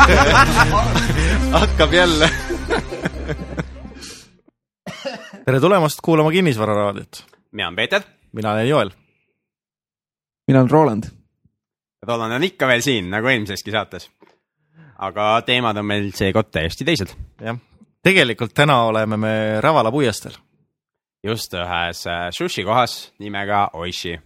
[1.60, 2.30] hakkab jälle
[5.44, 7.24] tere tulemast kuulama Kinnisvara raadiot.
[7.52, 8.02] mina olen Peeter.
[8.32, 8.90] mina olen Joel.
[10.48, 11.04] mina olen Roland.
[12.06, 14.10] Roland on ikka veel siin nagu eelmiseski saates.
[14.98, 17.14] aga teemad on meil seekord täiesti teised.
[17.40, 17.58] jah,
[18.02, 20.34] tegelikult täna oleme me Ravala puiesteel.
[21.24, 24.20] just ühes äh, sushi kohas nimega Oishi.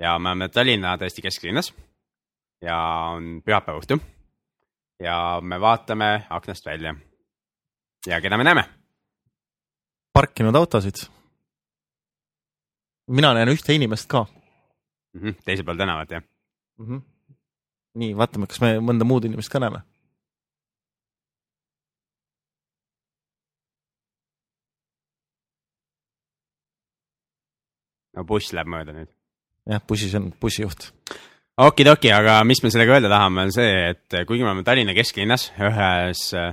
[0.00, 1.74] ja me oleme Tallinna tõesti kesklinnas.
[2.62, 2.78] ja
[3.16, 4.00] on pühapäeva õhtu.
[5.00, 6.94] Ja me vaatame aknast välja.
[8.06, 8.64] ja keda me näeme?
[10.12, 11.06] parkinud autosid.
[13.06, 14.26] mina näen ühte inimest ka
[15.12, 15.20] mm.
[15.20, 16.22] -hmm, teisel pool tänavat, jah
[16.78, 16.86] mm?
[16.86, 17.34] -hmm.
[17.94, 19.82] nii, vaatame, kas me mõnda muud inimest ka näeme.
[28.18, 29.10] no buss läheb mööda nüüd.
[29.70, 30.90] jah, bussis on bussijuht.
[31.58, 35.48] Okidoki, aga mis me sellega öelda tahame, on see, et kuigi me oleme Tallinna kesklinnas
[35.56, 36.52] ühes äh,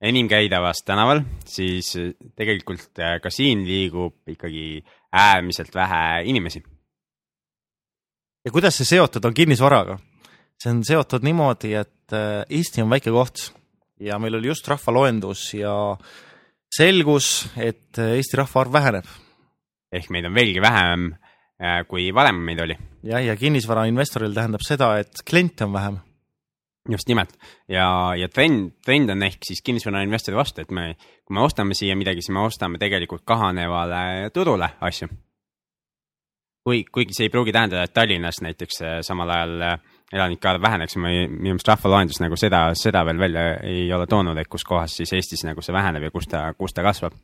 [0.00, 4.80] enim käidavas tänaval, siis äh, tegelikult äh, ka siin liigub ikkagi
[5.12, 6.62] äärmiselt vähe inimesi.
[8.44, 9.98] ja kuidas see seotud on kinnisvaraga?
[10.56, 11.92] see on seotud niimoodi, et
[12.48, 13.50] Eesti on väike koht
[14.00, 15.74] ja meil oli just rahvaloendus ja
[16.70, 19.14] selgus, et Eesti rahvaarv väheneb
[19.92, 21.25] ehk meid on veelgi vähem, äh,
[21.88, 22.76] kui varem meid oli.
[23.06, 25.98] jah, ja kinnisvarainvestoril tähendab seda, et kliente on vähem.
[26.90, 27.32] just nimelt
[27.68, 31.96] ja, ja trend, trend on ehk siis kinnisvarainvestori vastu, et me, kui me ostame siia
[31.96, 35.08] midagi, siis me ostame tegelikult kahanevale turule asju.
[36.66, 39.78] kui, kuigi see ei pruugi tähendada, et Tallinnas näiteks äh, samal ajal äh,
[40.12, 44.48] elanike arv väheneks, minu meelest rahvaloendus nagu seda, seda veel välja ei ole toonud, et
[44.50, 47.16] kus kohas siis Eestis nagu see väheneb ja kus ta, kus ta kasvab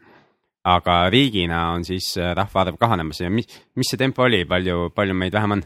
[0.64, 5.16] aga riigina on siis äh, rahvaarv kahanemas ja mis, mis see tempo oli, palju, palju
[5.18, 5.64] meid vähem on?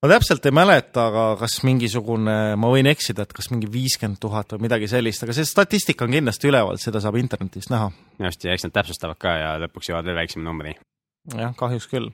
[0.00, 4.54] ma täpselt ei mäleta, aga kas mingisugune, ma võin eksida, et kas mingi viiskümmend tuhat
[4.54, 7.90] või midagi sellist, aga see statistika on kindlasti üleval, seda saab internetist näha.
[8.24, 10.78] just, ja eks nad täpsustavad ka ja lõpuks jõuavad veel väiksema numbrini.
[11.36, 12.08] jah, kahjuks küll.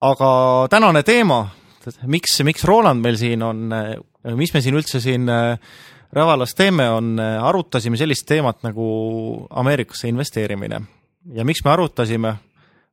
[0.00, 0.30] aga
[0.72, 1.42] tänane teema,
[2.08, 3.66] miks, miks Roland meil siin on,
[4.38, 5.28] mis me siin üldse siin
[6.14, 8.84] Ravalas teeme, on, arutasime sellist teemat nagu
[9.50, 10.78] Ameerikasse investeerimine
[11.32, 12.34] ja miks me arutasime,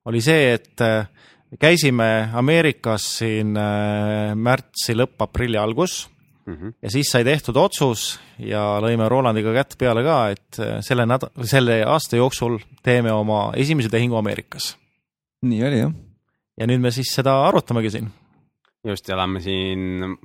[0.10, 1.10] oli see, et äh,
[1.60, 6.06] käisime Ameerikas siin äh, märtsi lõpp, aprilli algus
[6.46, 6.74] mm -hmm.
[6.82, 11.46] ja siis sai tehtud otsus ja lõime Rolandiga kätt peale ka, et äh, selle nädala,
[11.46, 14.78] selle aasta jooksul teeme oma esimese tehingu Ameerikas.
[15.42, 15.92] nii oli jah.
[16.58, 18.12] ja nüüd me siis seda arutamegi siin.
[18.88, 20.18] just, ja oleme siin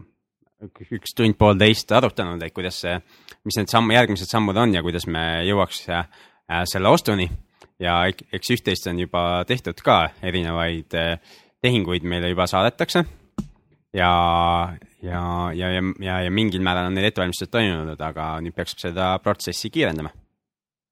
[0.92, 3.00] üks tund-poolteist arutanud, et kuidas see,
[3.44, 5.84] mis need samm, järgmised sammud on ja kuidas me jõuaks
[6.64, 7.28] selle ostuni
[7.82, 11.16] ja eks üht-teist on juba tehtud ka, erinevaid eh,
[11.62, 13.04] tehinguid meile juba saadetakse.
[13.96, 14.12] ja,
[15.02, 15.22] ja,
[15.54, 19.70] ja, ja, ja, ja mingil määral on need ettevalmistused toimunud, aga nüüd peaks seda protsessi
[19.72, 20.12] kiirendama.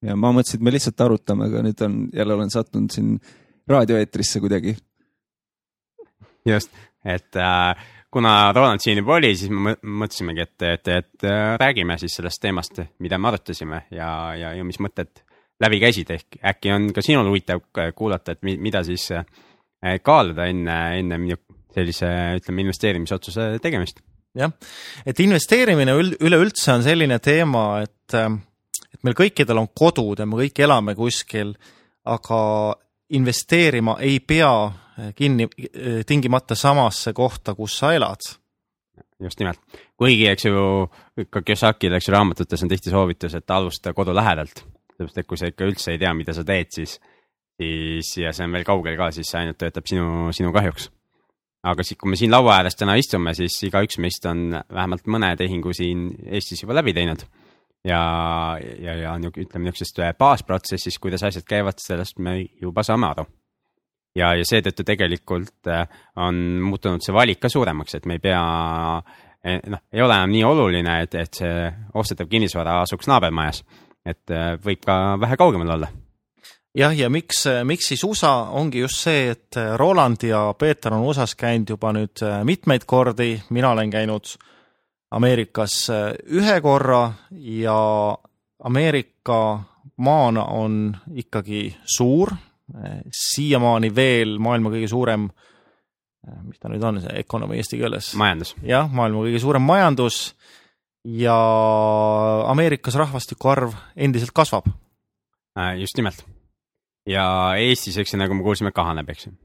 [0.05, 3.17] ja ma mõtlesin, et me lihtsalt arutame, aga nüüd on, jälle olen sattunud siin
[3.69, 4.77] raadioeetrisse kuidagi.
[6.45, 6.73] just,
[7.05, 11.97] et äh, kuna Roland siin juba oli, siis me mõtlesimegi, et, et, et äh, räägime
[12.01, 15.24] siis sellest teemast, mida me arutasime ja, ja, ja mis mõtted
[15.63, 17.63] läbi käisid, ehk äkki on ka sinul huvitav
[17.95, 19.25] kuulata, et mida siis äh,
[20.03, 21.37] kaaluda enne, enne
[21.75, 24.01] sellise, ütleme, investeerimisotsuse tegemist?
[24.35, 24.51] jah,
[25.07, 28.31] et investeerimine üleüldse on selline teema, et, äh,
[28.91, 31.55] et meil kõikidel on kodud ja me kõik elame kuskil,
[32.05, 32.39] aga
[33.15, 34.51] investeerima ei pea
[35.15, 35.47] kinni,
[36.07, 38.27] tingimata samasse kohta, kus sa elad.
[39.23, 39.59] Just nimelt,
[39.99, 40.61] kuigi eks ju
[41.31, 44.63] ka Kiyosakil, eks ju raamatutes on tihti soovitus, et alusta kodu lähedalt
[44.95, 46.97] sellepärast, et kui sa ikka üldse ei tea, mida sa teed, siis,
[47.59, 50.89] siis ja see on veel kaugel ka, siis see ainult töötab sinu, sinu kahjuks.
[51.65, 55.33] aga siis, kui me siin laua ääres täna istume, siis igaüks meist on vähemalt mõne
[55.37, 57.25] tehingu siin Eestis juba läbi teinud.
[57.85, 58.01] ja,
[58.59, 63.27] ja, ja ütleme niisugusest baasprotsessist, kuidas asjad käivad, sellest me juba saame aru
[64.15, 65.85] ja, ja seetõttu tegelikult äh,
[66.21, 68.43] on muutunud see valik ka suuremaks, et me ei pea,
[69.43, 71.65] eh, noh, ei ole enam nii oluline, et, et see
[71.99, 73.63] ostetav kinnisvara asuks naabermajas
[74.05, 75.89] et äh, võib ka vähe kaugemal olla.
[76.75, 81.07] jah, ja miks, miks siis USA ongi just see, et äh, Roland ja Peeter on
[81.09, 84.35] USA-s käinud juba nüüd äh, mitmeid kordi, mina olen käinud
[85.15, 85.85] Ameerikas
[86.33, 87.77] ühe korra ja
[88.65, 89.37] Ameerika
[90.01, 92.33] maana on ikkagi suur,
[93.13, 95.27] siiamaani veel maailma kõige suurem,
[96.49, 98.09] mis ta nüüd on, see ökonomi eesti keeles?
[98.19, 98.55] majandus.
[98.65, 100.33] jah, maailma kõige suurem majandus
[101.05, 101.37] ja
[102.49, 104.67] Ameerikas rahvastiku arv endiselt kasvab.
[105.59, 106.25] Äh, just nimelt.
[107.07, 109.35] ja Eestis, eks ju, nagu me kuulsime, kahaneb, eks ju.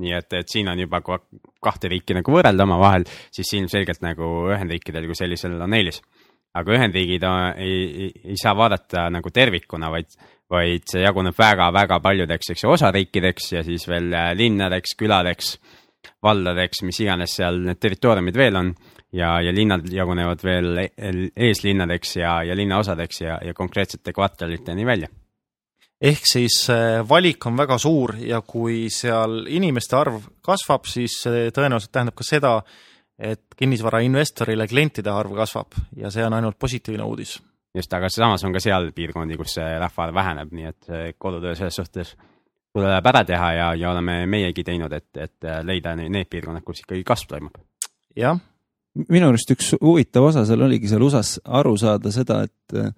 [0.00, 3.04] nii et, et siin on juba kahte riiki nagu võrrelda omavahel,
[3.34, 6.00] siis ilmselgelt nagu Ühendriikidel kui sellisel on eelis.
[6.56, 7.74] aga Ühendriigid ei,
[8.06, 10.08] ei, ei saa vaadata nagu tervikuna, vaid,
[10.50, 15.58] vaid see jaguneb väga-väga paljudeks, eks ju, osariikideks ja siis veel linnadeks, küladeks,
[16.24, 18.74] valdadeks, mis iganes seal need territooriumid veel on.
[19.12, 20.92] Ja, ja linnad jagunevad veel e-,
[21.36, 25.10] eeslinnadeks ja, ja linnaosadeks ja, ja konkreetsete kvartaliteni välja
[26.00, 31.50] ehk siis äh, valik on väga suur ja kui seal inimeste arv kasvab, siis see
[31.54, 32.54] tõenäoliselt tähendab ka seda,
[33.20, 37.36] et kinnisvarainvestorile klientide arv kasvab ja see on ainult positiivne uudis.
[37.76, 41.76] just, aga samas on ka seal piirkondi, kus see rahvaarv väheneb, nii et kodutöö selles
[41.76, 42.16] suhtes
[42.72, 47.04] tuleb ära teha ja, ja oleme meiegi teinud, et, et leida need piirkonnad, kus ikkagi
[47.04, 47.60] kasv toimub.
[48.16, 48.40] jah.
[49.08, 52.94] Minu arust üks huvitav osa seal oligi seal USA-s aru saada seda, et,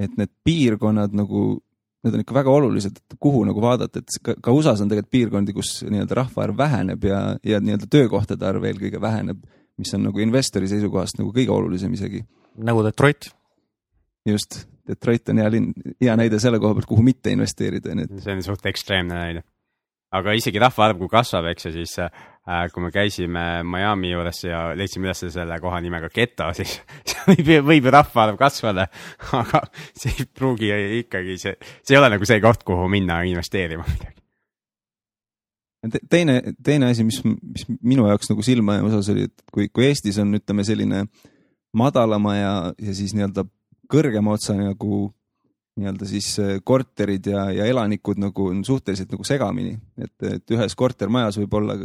[0.00, 1.60] et need piirkonnad nagu
[2.04, 5.12] need on ikka väga olulised, et kuhu nagu vaadata, et ka, ka USA-s on tegelikult
[5.12, 9.42] piirkondi, kus nii-öelda rahvaarv väheneb ja, ja nii-öelda töökohtade arv eelkõige väheneb,
[9.80, 12.22] mis on nagu investori seisukohast nagu kõige olulisem isegi.
[12.56, 13.30] nagu Detroit.
[14.26, 18.18] just, Detroit on hea linn, hea näide selle koha pealt, kuhu mitte investeerida, nii et.
[18.24, 19.44] see on suht ekstreemne näide.
[20.10, 21.98] aga isegi rahvaarv, kui kasvab, eks ju, siis
[22.72, 26.78] kui me käisime Miami juures ja leidsime üles selle koha nimega geto, siis
[27.28, 28.88] võib, võib ju rahvaarv kasvada,
[29.40, 33.86] aga see ei pruugi ikkagi, see, see ei ole nagu see koht, kuhu minna investeerima
[33.88, 34.16] midagi.
[36.12, 39.86] Teine, teine asi, mis, mis minu jaoks nagu silma jäämas osas oli, et kui, kui
[39.86, 41.06] Eestis on, ütleme selline
[41.72, 43.46] madalama ja, ja siis nii-öelda
[43.90, 45.06] kõrgema otsa nagu
[45.80, 46.34] nii-öelda siis
[46.68, 51.78] korterid ja, ja elanikud nagu on suhteliselt nagu segamini, et, et ühes kortermajas võib olla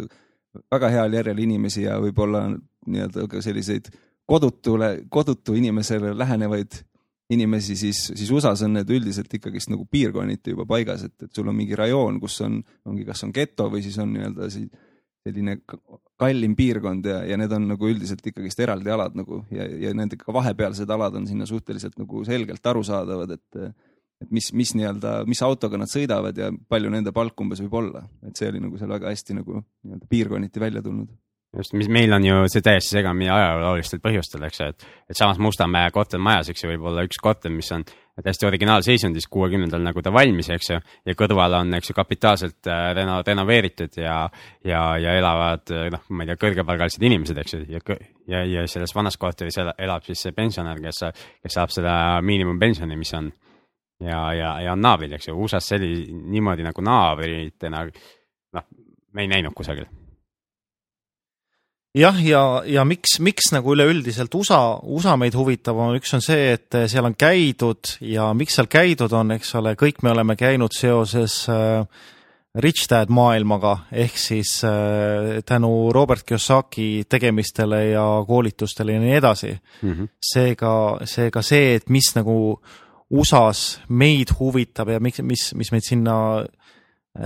[0.71, 3.89] väga heal järjel inimesi ja võib-olla nii-öelda ka selliseid
[4.25, 6.81] kodutule, kodutu inimesele lähenevaid
[7.29, 11.47] inimesi, siis, siis USA-s on need üldiselt ikkagist nagu piirkonniti juba paigas, et, et sul
[11.49, 15.57] on mingi rajoon, kus on, ongi, kas on geto või siis on nii-öelda selline
[16.21, 20.33] kallim piirkond ja, ja need on nagu üldiselt ikkagist eraldi alad nagu ja, ja nendega
[20.37, 23.61] vahepealsed alad on sinna suhteliselt nagu selgelt arusaadavad, et
[24.25, 28.05] et mis, mis nii-öelda, mis autoga nad sõidavad ja palju nende palk umbes võib olla,
[28.25, 31.13] et see oli nagu seal väga hästi nagu nii-öelda piirkonniti välja tulnud.
[31.55, 35.37] Just, mis meil on ju see täiesti segamini ajaloolistel põhjustel, eks ju, et, et samas
[35.39, 37.85] Mustamäe kortermajas, eks ju, võib olla üks korter, mis on
[38.19, 42.89] täiesti originaalseisundis kuuekümnendal, nagu ta valmis, eks ju, ja kõrval on, eks ju, kapitaalselt äh,
[42.97, 44.17] reno-, renoveeritud ja,
[44.67, 47.83] ja, ja elavad, noh, ma ei tea, kõrgepalgalised inimesed, eks ju, ja,
[48.33, 51.05] ja, ja selles vanas korteris elab siis see pensionär, kes,
[51.45, 51.95] kes saab seda
[52.25, 53.31] miinimumpensioni, mis on
[54.03, 57.85] ja, ja, ja on naabrid, eks ju, USA-s selli-, niimoodi nagu naabritena,
[58.55, 58.67] noh,
[59.13, 59.87] me ei näinud kusagil
[61.95, 66.51] jah, ja, ja miks, miks nagu üleüldiselt USA, USA meid huvitab, on üks on see,
[66.57, 70.75] et seal on käidud ja miks seal käidud on, eks ole, kõik me oleme käinud
[70.75, 71.85] seoses äh,
[72.55, 79.51] Rich Dad maailmaga ehk siis äh, tänu Robert Kiyosaki tegemistele ja koolitustele ja nii edasi
[79.51, 79.91] mm.
[79.91, 80.07] -hmm.
[80.31, 82.59] seega, seega see, et mis nagu
[83.13, 86.15] USA-s meid huvitab ja miks, mis, mis meid sinna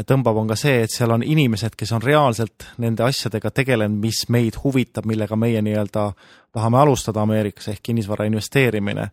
[0.05, 4.25] tõmbab, on ka see, et seal on inimesed, kes on reaalselt nende asjadega tegelenud, mis
[4.29, 6.09] meid huvitab, millega meie nii-öelda
[6.53, 9.09] tahame alustada Ameerikas ehk kinnisvara investeerimine.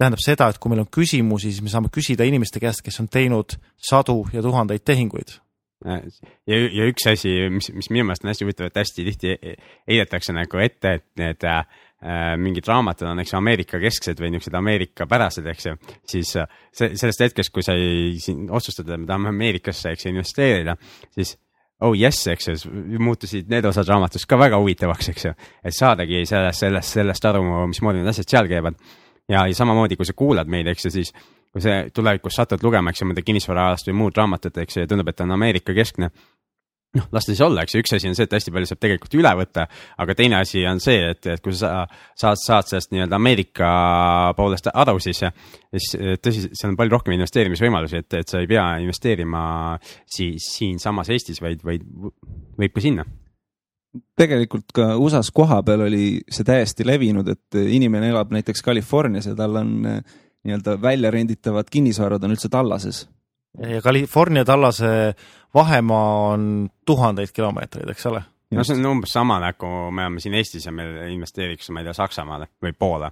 [0.00, 3.08] tähendab seda, et kui meil on küsimusi, siis me saame küsida inimeste käest, kes on
[3.08, 5.36] teinud sadu ja tuhandeid tehinguid
[5.84, 9.36] ja, ja üks asi, mis, mis minu meelest on hästi huvitav, et hästi tihti
[9.88, 14.30] heidetakse nagu ette, et need äh, Äh, mingid raamatud on, eks ju, Ameerika kesksed või
[14.32, 15.74] niisugused Ameerika pärased, eks ju,
[16.08, 18.14] siis äh, see, sellest hetkest, kui sa ei,
[18.48, 20.78] otsustad, et me tahame Ameerikasse, eks ju, investeerida,
[21.12, 21.34] siis
[21.84, 22.56] oh yes, eks ju,
[23.00, 25.34] muutusid need osad raamatust ka väga huvitavaks, eks ju.
[25.64, 28.80] et saadagi sellest, sellest, sellest aru, mismoodi need asjad seal käivad.
[29.28, 31.12] ja, ja samamoodi, kui sa kuulad meid, eks ju, siis
[31.52, 34.90] kui sa tulevikus satud lugema, eks ju, mõnda kinnisvaraalast või muud raamatut, eks ju, ja
[34.90, 36.12] tundub, et on Ameerika keskne
[36.98, 38.80] noh, las ta siis olla, eks ju, üks asi on see, et hästi palju saab
[38.82, 39.66] tegelikult üle võtta,
[40.02, 41.84] aga teine asi on see, et, et kui sa
[42.18, 43.70] saad, saad sellest nii-öelda Ameerika
[44.38, 45.22] poolest aru, siis,
[45.70, 45.90] siis
[46.24, 49.42] tõsi, seal on palju rohkem investeerimisvõimalusi, et, et sa ei pea investeerima
[50.10, 51.86] siis siinsamas Eestis, vaid, vaid
[52.58, 53.06] võib ka sinna.
[54.18, 59.58] Tegelikult ka USA-s kohapeal oli see täiesti levinud, et inimene elab näiteks Californias ja tal
[59.62, 59.72] on
[60.46, 63.02] nii-öelda välja renditavad kinnisvarad on üldse tallases
[63.58, 65.14] ja California tallase
[65.54, 68.22] vahemaa on tuhandeid kilomeetreid, eks ole.
[68.50, 71.88] no see on umbes sama nagu me oleme siin Eestis ja me investeeriks, ma ei
[71.88, 73.10] tea, Saksamaale või Poola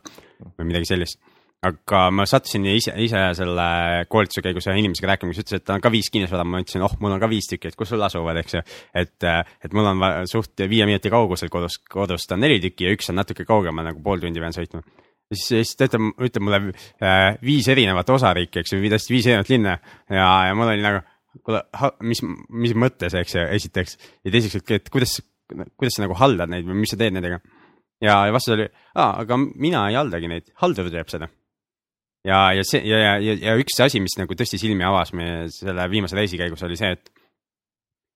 [0.58, 1.20] või midagi sellist.
[1.62, 3.68] aga ma sattusin ise, ise selle
[4.08, 6.84] koolituse käigus ühe inimesega rääkima, kes ütles, et tal on ka viis kinnisvara, ma ütlesin,
[6.86, 8.62] oh, mul on ka viis tükki, et kus sul asuvad, eks ju.
[9.02, 9.26] et,
[9.66, 13.18] et mul on suht viie minuti kaugusel kodus, kodust on neli tükki ja üks on
[13.18, 14.86] natuke kaugemal, nagu pool tundi pean sõitma
[15.32, 19.52] siis, siis ta ütleb, ütleb mulle äh, viis erinevat osariiki, eks ju, täiesti viis erinevat
[19.52, 19.78] linna
[20.10, 21.02] ja, ja mul oli nagu,
[21.44, 21.64] kuule,
[22.08, 22.22] mis,
[22.64, 23.98] mis mõttes, eks ju, esiteks.
[24.26, 25.18] ja teiseks, et kuidas,
[25.48, 27.40] kuidas sa nagu haldad neid või mis sa teed nendega?
[28.04, 31.30] ja, ja vastus oli, aga mina ei haldagi neid, haldur teeb seda
[32.26, 35.86] ja, ja see ja, ja, ja üks asi, mis nagu tõesti silmi avas meie selle
[35.90, 37.12] viimase reisi käigus oli see, et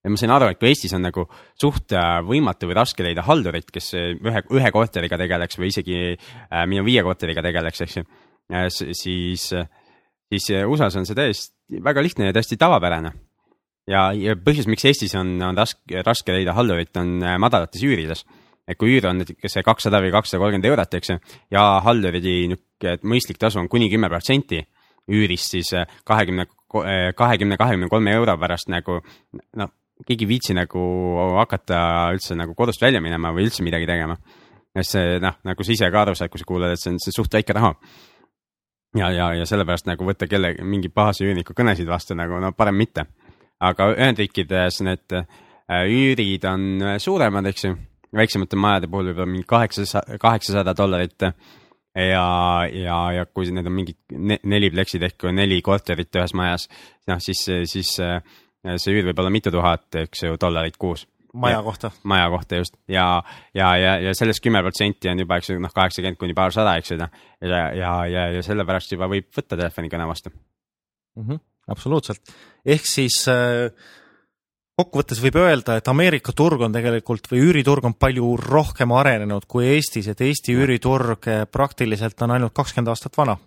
[0.02, 1.24] ja ma sain aru, et kui Eestis on nagu
[1.60, 5.98] suht äh, võimatu või raske leida haldurit, kes äh, ühe, ühe korteriga tegeleks või isegi
[6.12, 8.06] äh, minu viie korteriga tegeleks, eks ju,
[8.74, 9.44] siis,
[10.28, 13.12] siis USA-s on see täiesti väga lihtne ja täiesti tavapärane.
[13.88, 18.24] ja, ja põhjus, miks Eestis on, on raske, raske leida haldurit, on madalates üürides.
[18.66, 21.18] et kui üür on näiteks kakssada või kakssada kolmkümmend eurot, eks ju,
[21.54, 24.58] ja halduri niisugune mõistlik tasu on kuni kümme protsenti
[25.10, 25.70] üürist, siis
[26.06, 26.46] kahekümne,
[27.14, 29.00] kahekümne, kahekümne kolme euro pärast nagu
[29.58, 29.70] noh
[30.06, 30.82] keegi ei viitsi nagu
[31.38, 31.82] hakata
[32.14, 34.16] üldse nagu kodust välja minema või üldse midagi tegema.
[34.72, 36.98] sest see noh, nagu sa ise ka aru saad, kui sa kuulad, et see on,
[37.02, 37.74] see on suht väike raha.
[38.96, 42.76] ja, ja, ja sellepärast nagu võtta kelle, mingi pahase üürniku kõnesid vastu nagu no parem
[42.76, 43.06] mitte.
[43.60, 45.26] aga Ühendriikides need äh,
[45.86, 47.76] üürid on suuremad, eks ju,
[48.12, 51.30] väiksemate majade puhul võib-olla mingi kaheksasada, kaheksasada dollarit
[51.94, 52.26] ja,
[52.72, 56.68] ja, ja kui need on mingid neli pleksid ehk neli korterit ühes majas,
[57.08, 57.94] noh siis, siis
[58.62, 61.06] see üür võib olla mitu tuhat, eks ju, dollarit kuus.
[61.32, 61.90] maja kohta.
[62.04, 63.22] maja kohta just ja,
[63.54, 66.92] ja, ja, ja sellest kümme protsenti on juba, eks ju, noh, kaheksakümmend kuni paarsada, eks
[66.92, 67.24] ju, noh.
[67.40, 71.24] ja, ja, ja, ja sellepärast juba võib võtta telefonikõne vastu mm.
[71.24, 71.42] -hmm,
[71.72, 72.34] absoluutselt,
[72.66, 73.72] ehk siis äh,
[74.78, 79.66] kokkuvõttes võib öelda, et Ameerika turg on tegelikult või üüriturg on palju rohkem arenenud kui
[79.74, 83.38] Eestis, et Eesti üüriturg äh, praktiliselt on ainult kakskümmend aastat vana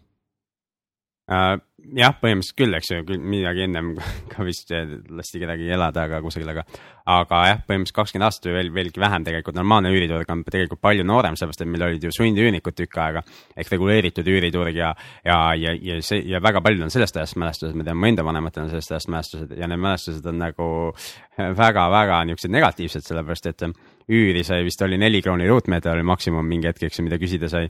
[1.32, 1.56] äh,
[1.94, 3.94] jah, põhimõtteliselt küll, eks ju, midagi ennem
[4.32, 6.64] ka vist lasti kedagi elada ka kusagil, aga,
[7.12, 11.06] aga jah, põhimõtteliselt kakskümmend aastat või veel, veelgi vähem tegelikult normaalne üüriturg on tegelikult palju
[11.08, 13.26] noorem, sellepärast et meil olid ju sundüürnikud tükk aega
[13.56, 14.92] ehk reguleeritud üüriturg ja,
[15.26, 18.26] ja, ja, ja see ja väga paljud on sellest ajast mälestused, ma tean, mu enda
[18.28, 20.70] vanematel on sellest ajast mälestused ja need mälestused on nagu
[21.64, 23.68] väga-väga niisugused negatiivsed, sellepärast et
[24.12, 27.50] üüri sai vist oli neli krooni ruutmeeter oli maksimum mingi hetk, eks ju, mida küsida
[27.52, 27.70] sai.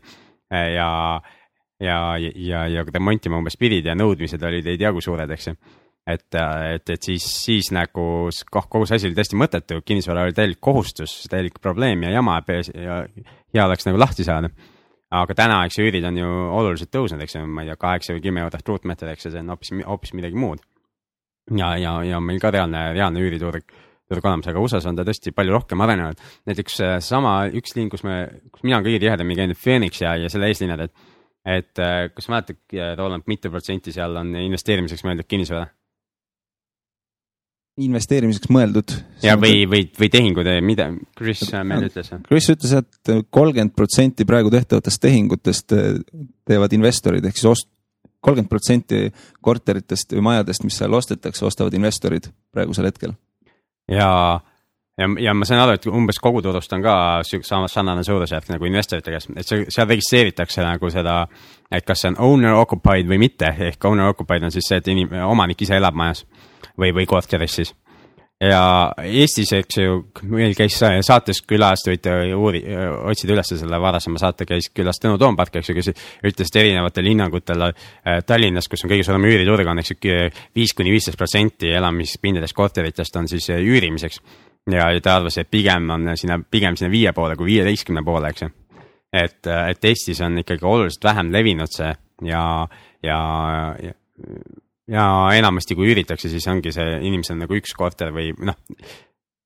[0.51, 0.87] Ja
[1.79, 5.55] ja, ja, ja remontima umbes pidid ja nõudmised olid ei tea kui suured, eks ju.
[6.07, 10.61] et, et, et siis, siis nagu kogu see asi oli täiesti mõttetu, kinnisvara oli täielik
[10.61, 13.01] kohustus, täielik probleem ja jama ja
[13.53, 14.49] hea oleks nagu lahti saada.
[15.15, 16.29] aga täna, eks ju, üürid on ju
[16.59, 19.43] oluliselt tõusnud, eks ju, ma ei tea, kaheksa või kümme eurot ruutmeeter, eks ju, see
[19.43, 20.63] on hoopis, hoopis midagi muud.
[21.55, 23.67] ja, ja, ja meil ka reaalne, reaalne üüriturg
[24.05, 26.19] turg olemas, aga USA-s on ta tõesti palju rohkem arenenud.
[26.45, 30.51] näiteks sama üks linn, kus me, kus mina kõige tihedamini käinud, Phoenix ja, ja selle
[30.51, 30.93] eeslinnad, et
[31.45, 32.59] et äh, kas mäletad,
[32.97, 35.69] Roland, mitu protsenti seal on investeerimiseks mõeldud kinnisvara?
[37.75, 38.93] investeerimiseks mõeldud.
[39.23, 40.87] ja või, või, või tehingud, mida
[41.17, 42.11] Chris meil ütles?
[42.27, 45.97] Chris ütles, et kolmkümmend protsenti praegu tehtavatest tehingutest äh,
[46.47, 47.71] teevad investorid ehk siis ost-,
[48.23, 49.01] kolmkümmend protsenti
[49.43, 53.15] korteritest või majadest, mis seal ostetakse, ostavad investorid praegusel hetkel.
[53.91, 54.39] ja
[54.97, 58.67] ja, ja ma sain aru, et umbes kogu turust on ka sama sarnane suurusjärk nagu
[58.69, 61.21] investorite käes, et seal registreeritakse nagu seda,
[61.71, 64.93] et kas see on owner occupied või mitte, ehk owner occupied on siis see, et
[64.93, 66.23] inim-, omanik ise elab majas
[66.79, 67.73] või, või korteris siis.
[68.39, 68.61] ja
[69.03, 69.99] Eestis, eks ju,
[70.31, 72.63] meil käis saates külas, võite uuri-,
[73.11, 77.11] otsida üles selle varasema saate, käis külas Tõnu Toompark, eks ju, kes ütles, et erinevatel
[77.11, 80.17] hinnangutel äh, Tallinnas, kus on kõige suurem üüriturg, on eks ju
[80.55, 84.23] viis kuni viisteist protsenti elamispindadest korteritest on siis äh, üürimiseks
[84.71, 88.45] ja ta arvas, et pigem on sinna, pigem sinna viie poole kui viieteistkümne poole, eks
[88.45, 88.51] ju.
[89.13, 91.91] et, et Eestis on ikkagi oluliselt vähem levinud see
[92.25, 92.43] ja,
[93.03, 93.17] ja,
[93.83, 93.93] ja,
[94.91, 95.07] ja
[95.37, 98.57] enamasti, kui üüritakse, siis ongi see inimesel nagu üks korter või noh,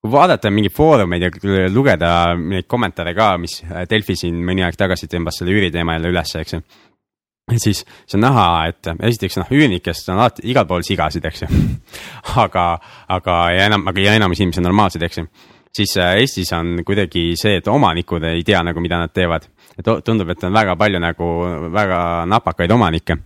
[0.00, 1.32] kui vaadata mingeid foorumeid ja
[1.68, 3.60] lugeda neid kommentaare ka, mis
[3.90, 6.62] Delfi siin mõni aeg tagasi tõmbas selle üüriteema jälle ülesse, eks ju
[7.58, 11.50] siis see on näha, et esiteks noh, üürnikest on alati igal pool sigasid, eks ju
[12.44, 12.66] aga,
[13.16, 15.26] aga ja enam, aga ja enamus inimesi on normaalsed, eks ju.
[15.80, 19.48] siis äh, Eestis on kuidagi see, et omanikud ei tea nagu, mida nad teevad.
[19.78, 21.30] et tundub, et on väga palju nagu
[21.72, 23.16] väga napakaid omanikke,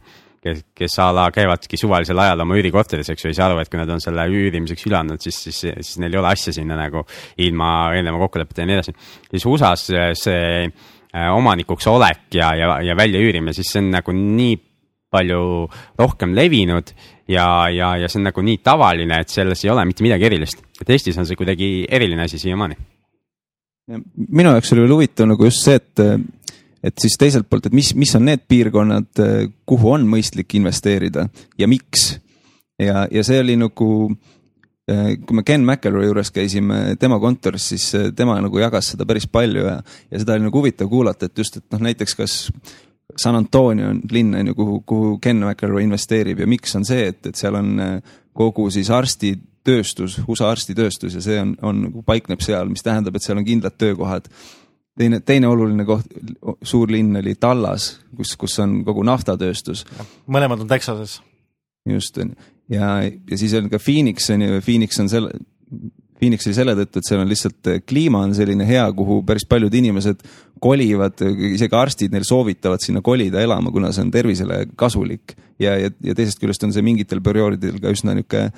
[0.44, 3.70] kes, kes a la käivadki suvalisel ajal oma üürikorteris, eks ju, ei saa aru, et
[3.72, 6.78] kui nad on selle üürimiseks üle andnud, siis, siis, siis neil ei ole asja sinna
[6.78, 7.04] nagu
[7.42, 8.98] ilma eelneva kokkuleppeta ja nii edasi.
[9.30, 9.88] siis USA-s
[10.20, 14.56] see Äh, omanikuks olek ja, ja, ja väljaüürimine, siis see on nagu nii
[15.14, 15.42] palju
[16.00, 16.90] rohkem levinud
[17.30, 20.64] ja, ja, ja see on nagu nii tavaline, et selles ei ole mitte midagi erilist.
[20.80, 22.76] et Eestis on see kuidagi eriline asi siiamaani.
[24.28, 26.04] minu jaoks oli veel huvitav nagu just see, et,
[26.82, 29.24] et siis teiselt poolt, et mis, mis on need piirkonnad,
[29.66, 31.28] kuhu on mõistlik investeerida
[31.58, 32.14] ja miks.
[32.80, 34.33] ja, ja see oli nagu Äh,
[34.84, 39.26] kui me Ken McElroy juures käisime tema kontoris, siis äh, tema nagu jagas seda päris
[39.32, 39.78] palju ja,
[40.10, 42.34] ja seda oli nagu huvitav kuulata, et just, et noh, näiteks kas
[43.16, 47.08] San Antonio on linn on ju, kuhu, kuhu Ken McElroy investeerib ja miks on see,
[47.14, 52.04] et, et seal on äh, kogu siis arstitööstus, USA arstitööstus ja see on, on, nagu
[52.04, 54.28] paikneb seal, mis tähendab, et seal on kindlad töökohad.
[54.98, 56.12] teine, teine oluline koht,
[56.62, 59.86] suur linn oli Tallas, kus, kus on kogu naftatööstus.
[60.26, 61.22] mõlemad on Texases.
[61.88, 62.53] just, on ju.
[62.72, 65.32] Ja, ja siis on ka Phoenix on ju, Phoenix on selle,
[66.18, 69.74] Phoenix oli selle tõttu, et seal on lihtsalt kliima on selline hea, kuhu päris paljud
[69.74, 70.22] inimesed
[70.62, 71.20] kolivad,
[71.52, 75.34] isegi arstid neil soovitavad sinna kolida elama, kuna see on tervisele kasulik.
[75.58, 78.52] ja, ja, ja teisest küljest on see mingitel perioodidel ka üsna niisugune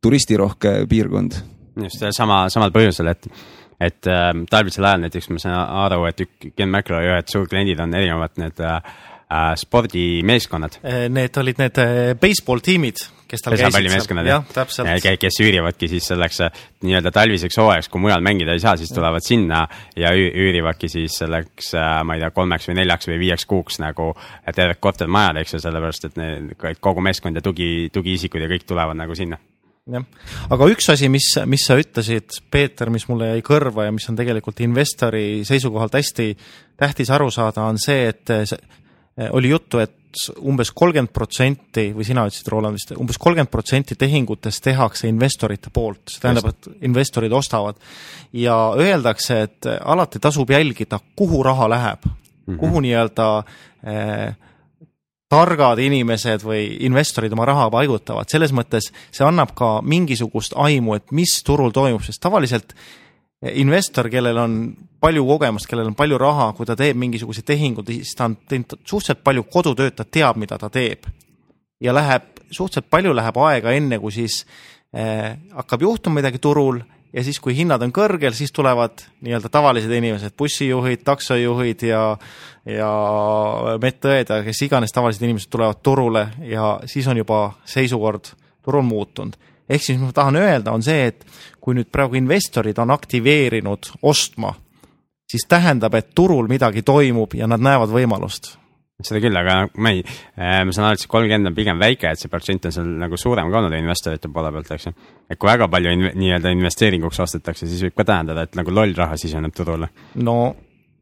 [0.00, 1.40] turistirohke piirkond.
[1.82, 3.26] just sama, samal põhjusel, et
[3.80, 6.20] et äh, talvisel ajal näiteks ma saan aru, et
[6.52, 8.76] Ken McElroy ühed suurkliendid on erinevad need äh,
[9.30, 10.80] äh spordimeeskonnad.
[10.84, 15.06] Äh, need olid need äh, baseball tiimid, kes tal käisid jah, täpselt.
[15.20, 16.40] kes üürivadki siis selleks
[16.86, 19.62] nii-öelda talviseks hooajaks, kui mujal mängida ei saa, siis tulevad sinna
[19.98, 21.72] ja üürivadki siis selleks,
[22.04, 24.10] ma ei tea, kolmeks või neljaks või viieks kuuks nagu
[24.54, 26.50] terved kortermajad, eks ju, sellepärast et need,
[26.82, 29.38] kogu meeskond ja tugi, tugiisikud ja kõik tulevad nagu sinna.
[29.90, 30.04] Jah,
[30.52, 34.18] aga üks asi, mis, mis sa ütlesid, Peeter, mis mulle jäi kõrva ja mis on
[34.18, 36.28] tegelikult investori seisukohalt hästi
[36.78, 38.34] tähtis aru saada, on see, et
[39.30, 39.96] oli juttu, et
[40.42, 46.02] umbes kolmkümmend protsenti või sina ütlesid, Roland vist, umbes kolmkümmend protsenti tehingutest tehakse investorite poolt,
[46.10, 47.78] see tähendab, et investorid ostavad.
[48.32, 52.12] ja öeldakse, et alati tasub jälgida, kuhu raha läheb mm,
[52.46, 52.58] -hmm.
[52.58, 53.44] kuhu nii-öelda
[53.86, 54.34] eh,
[55.30, 61.12] targad inimesed või investorid oma raha paigutavad, selles mõttes see annab ka mingisugust aimu, et
[61.12, 62.74] mis turul toimub, sest tavaliselt
[63.40, 64.56] investor, kellel on
[65.00, 68.76] palju kogemust, kellel on palju raha, kui ta teeb mingisuguse tehingu, siis ta on teinud
[68.84, 71.08] suhteliselt palju kodutööd, ta teab, mida ta teeb.
[71.80, 74.42] ja läheb, suhteliselt palju läheb aega, enne kui siis
[74.92, 76.82] eh, hakkab juhtuma midagi turul
[77.12, 82.02] ja siis, kui hinnad on kõrgel, siis tulevad nii-öelda tavalised inimesed, bussijuhid, taksojuhid ja,
[82.68, 82.90] ja
[83.82, 89.38] medõed ja kes iganes tavalised inimesed tulevad turule ja siis on juba seisukord turul muutunud.
[89.70, 91.26] Ehk siis, ma tahan öelda, on see, et
[91.62, 94.54] kui nüüd praegu investorid on aktiveerinud ostma,
[95.30, 98.56] siis tähendab, et turul midagi toimub ja nad näevad võimalust
[99.06, 100.02] seda küll, aga ma ei,
[100.36, 102.90] äh, ma saan aru, et see kolmkümmend on pigem väike, et see protsent on seal
[103.00, 104.92] nagu suurem ka olnud investorite poole pealt, eks ju.
[105.30, 108.94] et kui väga palju in, nii-öelda investeeringuks ostetakse, siis võib ka tähendada, et nagu loll
[108.96, 109.90] raha siseneb turule.
[110.20, 110.36] no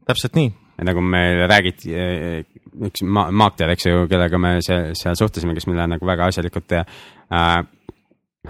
[0.07, 0.53] täpselt nii.
[0.87, 5.67] nagu meil räägiti, äh, üks ma-, maakler, eks ju, kellega me seal, seal suhtlesime, kes
[5.67, 6.87] meile nagu väga asjalikult äh,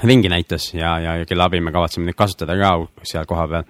[0.03, 2.73] ringi näitas ja, ja, ja kelle abi me kavatseme nüüd kasutada ka
[3.07, 3.65] seal kohapeal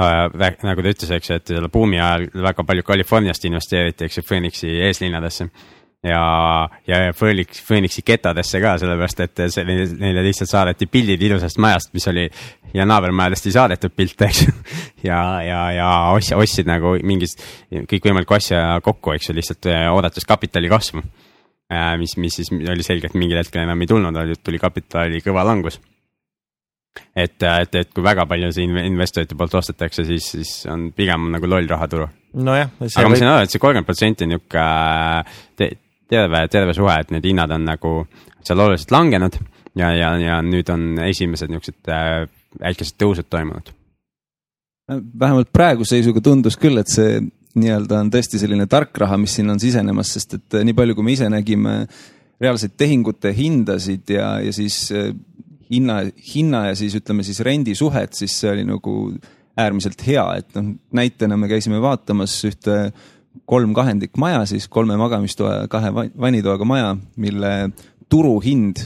[0.00, 4.24] äh, nagu ta ütles, eks et selle buumi ajal väga palju Californiast investeeriti, eks ju,
[4.26, 5.50] Phoenixi eeslinnadesse.
[6.02, 9.64] ja, ja Phoenix, Phoenixi getadesse ka, sellepärast et see,
[10.00, 12.24] neile lihtsalt saadeti pildid ilusast majast, mis oli
[12.72, 14.54] ja naabermajadest ei saadetud pilte, eks ju.
[15.10, 17.36] ja, ja, ja ostsid, ostsid nagu mingit
[17.90, 21.04] kõikvõimalikku asja kokku, eks ju, lihtsalt äh, oodates kapitali kasvu.
[21.70, 25.44] Äh, mis, mis siis oli selge, et mingil hetkel enam ei tulnud, tuli kapitali kõva
[25.46, 25.78] langus
[27.14, 31.48] et, et, et kui väga palju siin investorite poolt ostetakse, siis, siis on pigem nagu
[31.50, 32.08] loll rahaturu.
[32.34, 32.72] nojah.
[32.88, 34.66] aga ma sain aru, et see kolmkümmend protsenti on nihuke
[35.58, 35.70] te,
[36.10, 37.94] terve, terve suhe, et need hinnad on nagu
[38.42, 39.38] seal oluliselt langenud
[39.78, 42.24] ja, ja, ja nüüd on esimesed niisugused äh,
[42.60, 43.70] väikesed tõusud toimunud.
[44.90, 47.20] vähemalt praeguse seisuga tundus küll, et see
[47.58, 51.06] nii-öelda on tõesti selline tark raha, mis sinna on sisenemas, sest et nii palju, kui
[51.06, 51.74] me ise nägime
[52.40, 54.88] reaalseid tehingute hindasid ja, ja siis
[55.70, 56.00] hinna,
[56.34, 58.94] hinna ja siis ütleme siis rendisuhet, siis see oli nagu
[59.60, 62.76] äärmiselt hea, et noh, näitena me käisime vaatamas ühte
[63.50, 67.70] kolmkahendik maja siis, kolme magamistoa, kahe vannitoaga maja, mille
[68.10, 68.82] turuhind,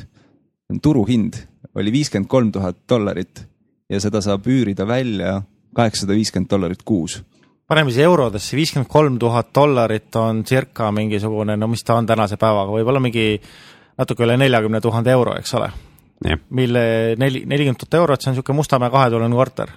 [0.83, 1.39] turuhind
[1.75, 3.45] oli viiskümmend kolm tuhat dollarit
[3.91, 5.41] ja seda saab üürida välja
[5.77, 7.21] kaheksasada viiskümmend dollarit kuus
[7.69, 12.37] paneme siis eurodesse, viiskümmend kolm tuhat dollarit on circa mingisugune, no mis ta on tänase
[12.41, 13.41] päevaga, võib-olla mingi
[13.99, 15.73] natuke üle neljakümne tuhande euro, eks ole
[16.51, 16.85] mille
[17.21, 19.71] neli, nelikümmend tuhat eurot, see on niisugune Mustamäe kahetoaline korter.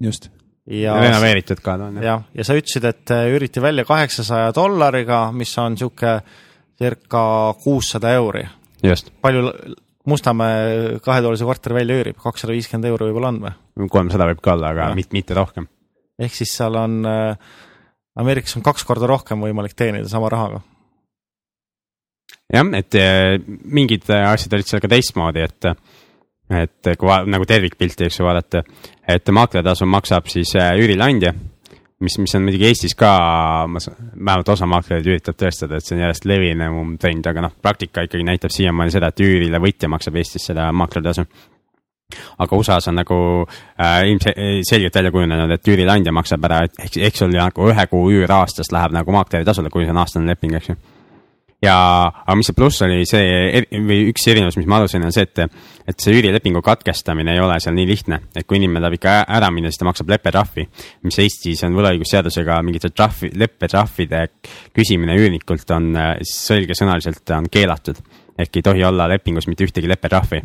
[0.00, 0.30] just.
[0.66, 2.04] ja renoveeritud ka ta on jah.
[2.04, 6.20] jah, ja sa ütlesid, et äh, üüriti välja kaheksasaja dollariga, mis on niisugune
[6.78, 7.22] circa
[7.64, 8.46] kuussada euri.
[9.20, 9.52] palju
[10.08, 13.88] Mustamäe kahetoalise korteri välja üürib, kakssada viiskümmend euri võib-olla on või?
[13.92, 15.68] kolmsada võib ka olla, aga mitte, mitte rohkem.
[16.18, 17.56] Ehk siis seal on äh,,
[18.18, 20.62] Ameerikas on kaks korda rohkem võimalik teenida sama rahaga.
[22.52, 23.36] Jah, et eh,
[23.76, 25.68] mingid eh, asjad olid seal ka teistmoodi, et,
[26.58, 28.64] et kui va, nagu tervikpilti, eks ju, vaadata,
[29.08, 31.34] et maakleritasu maksab siis eh, üürileandja,
[32.02, 33.12] mis, mis on muidugi Eestis ka,
[33.70, 37.54] ma saan, vähemalt osa maaklereid üritab tõestada, et see on järjest levinum trend, aga noh,
[37.62, 41.28] praktika ikkagi näitab siiamaani seda, et üürile võtja maksab Eestis seda maakleritasu
[42.38, 47.18] aga USA-s on nagu äh, ilmselgelt välja kujunenud, et üürileandja maksab ära, et ehk, ehk
[47.20, 50.70] sul nagu ühe kuu üür aastas läheb nagu maakleri kui see on aastane leping, eks
[50.72, 50.76] ju
[51.62, 51.74] ja,
[52.06, 55.58] aga mis see pluss oli, see või üks erinevus, mis ma alustasin, on see, et,
[55.90, 59.50] et see üürilepingu katkestamine ei ole seal nii lihtne, et kui inimene tahab ikka ära
[59.54, 60.68] minna, siis ta maksab leppetrahvi,
[61.08, 64.22] mis Eestis on võlaõigusseadusega mingite trahvi, leppetrahvide
[64.76, 65.90] küsimine üürnikult on
[66.22, 68.00] selgesõnaliselt on keelatud.
[68.38, 70.44] ehk ei tohi olla lepingus mitte ühtegi leppetrahvi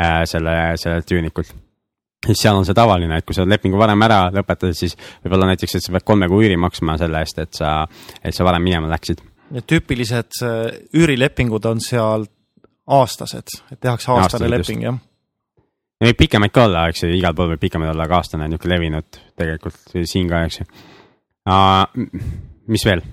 [0.00, 1.54] äh, selle, sellelt üürnikult
[2.24, 5.76] siis seal on see tavaline, et kui sa lepingu varem ära lõpetad, siis võib-olla näiteks,
[5.76, 7.82] et sa pead kolme kuu üüri maksma selle eest, et sa,
[8.24, 9.20] et sa varem minema läksid
[9.62, 12.26] tüüpilised äh, üürilepingud on seal
[12.86, 15.00] aastased, et tehakse aastane Aastased leping, jah.
[16.04, 18.74] Neid pikemaid ka olla, eks ju, igal pool võib pikemaid olla, aga aastane on niisugune
[18.74, 20.66] levinud tegelikult siin ka, eks ju.
[22.72, 23.04] mis veel?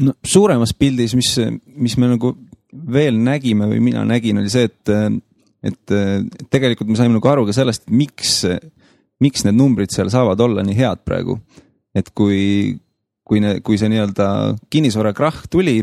[0.00, 1.34] no suuremas pildis, mis,
[1.76, 2.34] mis me nagu
[2.70, 4.92] veel nägime või mina nägin, oli see, et,
[5.66, 5.94] et
[6.52, 8.44] tegelikult me saime nagu aru ka sellest, miks,
[9.22, 11.40] miks need numbrid seal saavad olla nii head praegu.
[11.94, 12.78] et kui,
[13.26, 14.28] kui, kui see nii-öelda
[14.70, 15.80] kinnisvarakrahh tuli,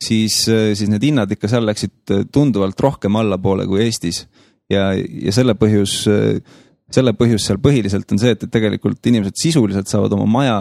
[0.00, 4.26] siis, siis need hinnad ikka seal läksid tunduvalt rohkem allapoole kui Eestis.
[4.70, 6.02] ja, ja selle põhjus,
[6.90, 10.58] selle põhjus seal põhiliselt on see, et, et tegelikult inimesed sisuliselt saavad oma maja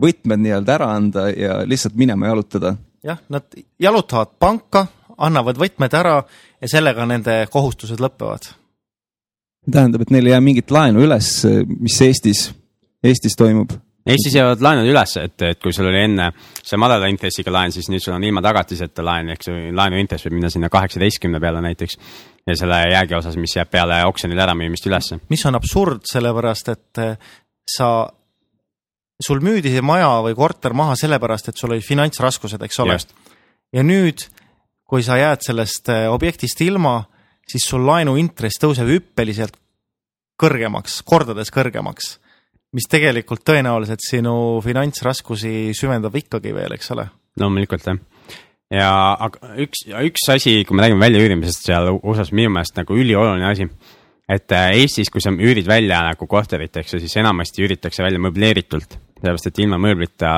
[0.00, 2.74] võtmed nii-öelda ära anda ja lihtsalt minema jalutada.
[3.04, 4.86] Jah, nad jalutavad panka,
[5.18, 6.18] annavad võtmed ära
[6.60, 8.50] ja sellega nende kohustused lõpevad.
[9.70, 11.30] tähendab, et neil ei jää mingit laenu üles,
[11.68, 12.48] mis Eestis,
[13.04, 13.72] Eestis toimub
[14.04, 16.26] Eestis jäävad laenud üles, et, et kui sul oli enne
[16.60, 20.36] see madala intressiga laen, siis nüüd sul on ilma tagatiseta laen, ehk see laenuintress võib
[20.36, 21.96] minna sinna kaheksateistkümne peale näiteks.
[22.44, 25.18] ja selle jäägi osas, mis jääb peale oksjonil äramüümist ülesse.
[25.32, 27.02] mis on absurd, sellepärast et
[27.76, 27.88] sa,
[29.24, 32.98] sul müüdi see maja või korter maha sellepärast, et sul olid finantsraskused, eks ole.
[33.74, 34.26] ja nüüd,
[34.84, 37.00] kui sa jääd sellest eh, objektist ilma,
[37.48, 39.56] siis sul laenuintress tõuseb hüppeliselt
[40.40, 42.18] kõrgemaks, kordades kõrgemaks
[42.74, 47.06] mis tegelikult tõenäoliselt sinu finantsraskusi süvendab ikkagi veel, eks ole.
[47.40, 48.00] loomulikult jah
[48.72, 48.90] ja
[49.26, 53.68] aga üks, üks asi, kui me räägime väljaüürimisest seal USA-s minu meelest nagu ülioluline asi,
[54.28, 58.22] et äh, Eestis, kui sa üürid välja nagu korterit, eks ju, siis enamasti üüritakse välja
[58.22, 60.34] möbleeritult, sellepärast et ilma mööblita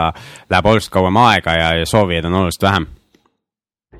[0.50, 2.88] läheb oluliselt kauem aega ja, ja soovijaid on oluliselt vähem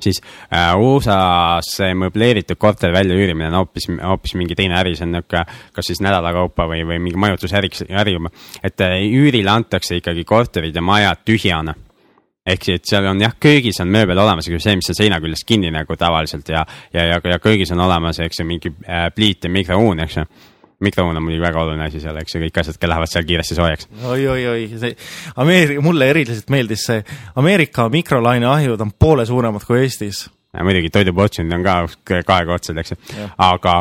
[0.01, 0.21] siis
[0.53, 5.45] äh, USA-s see möbleeritud korteri väljaüürimine on hoopis, hoopis mingi teine äri, see on niisugune
[5.77, 8.33] kas siis nädala kaupa või, või mingi majutusäriks, äri juba.
[8.63, 11.75] et äh, üürile antakse ikkagi korterid ja majad tühjana.
[12.47, 15.47] Ehk et seal on jah, köögis on mööbel olemas, aga see, mis on seina küljest
[15.49, 16.63] kinni nagu tavaliselt ja,
[16.95, 20.27] ja, ja, ja köögis on olemas, eks ju, mingi äh, pliit ja mikrouun, eks ju.
[20.85, 23.87] Mikrouun on muidugi väga oluline asi seal, eks ju, kõik asjad lähevad seal kiiresti soojaks.
[24.05, 24.91] Oi, oi, oi, see
[25.41, 26.99] Ameerika, mulle eriliselt meeldis see,
[27.41, 30.27] Ameerika mikrolaineahjud on poole suuremad kui Eestis.
[30.57, 31.79] muidugi toiduportsjonid on ka
[32.29, 33.01] kahekordsed, eks ju,
[33.49, 33.75] aga,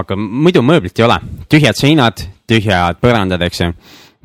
[0.00, 1.18] aga muidu mööblit ei ole,
[1.48, 3.72] tühjad seinad, tühjad põrandad, eks ju,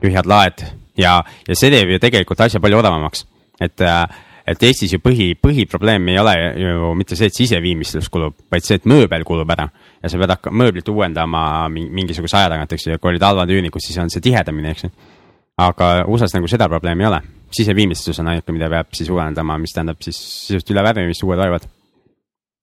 [0.03, 0.67] tühjad laed
[0.99, 3.25] ja, ja see teeb ju tegelikult asja palju odavamaks,
[3.61, 4.07] et äh,
[4.47, 8.77] et Eestis ju põhi, põhiprobleem ei ole ju mitte see, et siseviimistlus kulub, vaid see,
[8.79, 9.67] et mööbel kulub ära.
[10.01, 13.51] ja sa pead hakkama mööblit uuendama mingisuguse aja tagant, eks ju, ja kui olid halvad
[13.51, 14.91] üürnikud, siis on see tihedamini, eks ju.
[15.59, 17.21] aga USA-s nagu seda probleemi ei ole,
[17.57, 21.67] siseviimistlus on ainuke, mida peab siis uuendama, mis tähendab siis sisuliselt ülevärvimist, uued vaivad.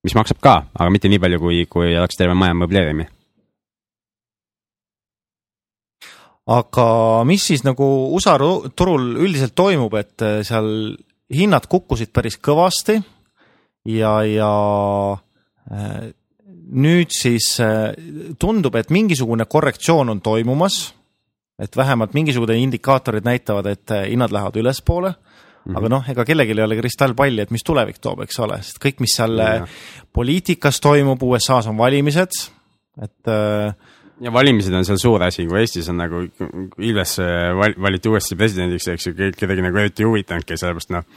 [0.05, 3.13] mis maksab ka, aga mitte nii palju, kui, kui oleks terve maja mööbleerimine
[6.47, 6.87] aga
[7.25, 8.37] mis siis nagu USA
[8.77, 10.69] turul üldiselt toimub, et seal
[11.33, 12.99] hinnad kukkusid päris kõvasti
[13.89, 14.51] ja, ja
[15.71, 16.13] äh,
[16.75, 17.93] nüüd siis äh,
[18.41, 20.95] tundub, et mingisugune korrektsioon on toimumas.
[21.59, 25.73] et vähemalt mingisugune indikaatorid näitavad, et äh, hinnad lähevad ülespoole mm.
[25.73, 25.79] -hmm.
[25.79, 29.01] aga noh, ega kellelgi ei ole kristallpalli, et mis tulevik toob, eks ole, sest kõik,
[29.01, 29.67] mis seal ja.
[30.13, 32.33] poliitikas toimub, USA-s on valimised,
[33.03, 33.75] et äh,
[34.23, 36.23] ja valimised on seal suur asi, kui Eestis on nagu
[36.79, 37.17] Ilves
[37.59, 41.09] val, valiti uuesti presidendiks, eks ju, kedagi nagu eriti ei huvitanudki, sellepärast noh,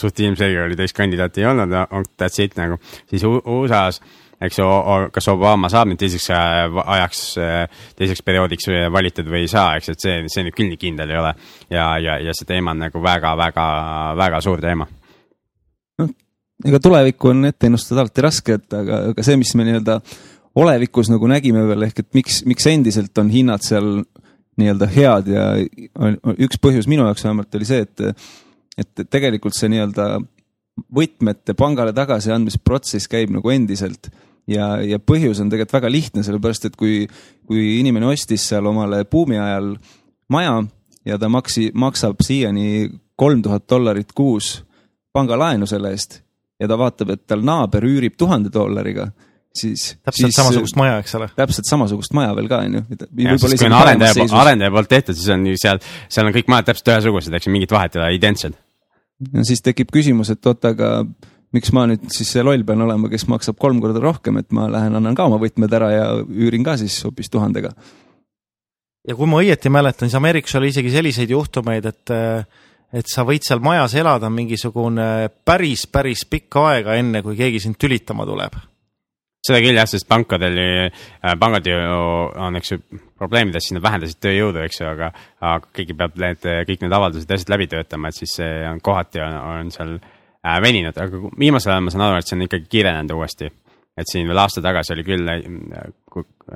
[0.00, 1.76] suht ilmselge oli teist kandidaati ei olnud,
[2.18, 4.02] that's it nagu, siis USA-s
[4.42, 4.68] eks ju,
[5.14, 9.92] kas Obama saab nüüd teiseks äh, ajaks, äh, teiseks perioodiks valitud või ei saa, eks,
[9.92, 11.34] et see, see nüüd küll nii kindel ei ole.
[11.70, 14.88] ja, ja, ja see teema on nagu väga-väga-väga suur teema.
[16.02, 16.10] noh,
[16.66, 20.00] ega tulevikku on ette ennustada alati raske, et aga, aga see, mis me nii-öelda
[20.58, 24.02] olevikus nagu nägime veel ehk et miks, miks endiselt on hinnad seal
[24.60, 25.46] nii-öelda head ja
[26.36, 28.26] üks põhjus minu jaoks vähemalt oli see, et,
[28.78, 30.08] et tegelikult see nii-öelda
[30.92, 34.10] võtmete pangale tagasiandmise protsess käib nagu endiselt.
[34.48, 37.04] Ja, ja põhjus on tegelikult väga lihtne, sellepärast et kui,
[37.46, 39.76] kui inimene ostis seal omale buumi ajal
[40.34, 40.56] maja
[41.06, 44.56] ja ta maksi, maksab siiani kolm tuhat dollarit kuus
[45.14, 46.18] pangalaenu selle eest
[46.58, 49.12] ja ta vaatab, et tal naaber üürib tuhande dollariga
[49.56, 49.84] siis.
[50.04, 51.28] täpselt siis, samasugust maja, eks ole.
[51.36, 52.82] täpselt samasugust maja veel ka, on ju.
[52.88, 56.92] kui on arendaja, arendaja poolt tehtud, siis on ju seal, seal on kõik majad täpselt
[56.94, 58.56] ühesugused, eks ju, mingit vahet ei ole, identsed.
[59.28, 60.94] ja siis tekib küsimus, et oot, aga
[61.56, 64.68] miks ma nüüd siis see loll pean olema, kes maksab kolm korda rohkem, et ma
[64.72, 67.74] lähen annan ka oma võtmed ära ja üürin ka siis hoopis tuhandega.
[69.08, 72.16] ja kui ma õieti mäletan, siis Ameerikas oli isegi selliseid juhtumeid, et
[72.92, 77.80] et sa võid seal majas elada mingisugune päris, päris pikka aega, enne kui keegi sind
[77.80, 78.60] tülitama tuleb
[79.42, 80.58] seda küll jah, sest pankadel,
[81.40, 82.80] pangad ju on, eks ju,
[83.18, 87.30] probleemides, siis nad vähendasid tööjõudu, eks ju, aga, aga keegi peab need, kõik need avaldused
[87.30, 91.24] ja asjad läbi töötama, et siis see on kohati on, on seal äh, veninud, aga
[91.38, 93.50] viimasel ajal ma saan aru, et see on ikkagi kiirenenud uuesti.
[93.92, 95.26] et siin veel aasta tagasi oli küll,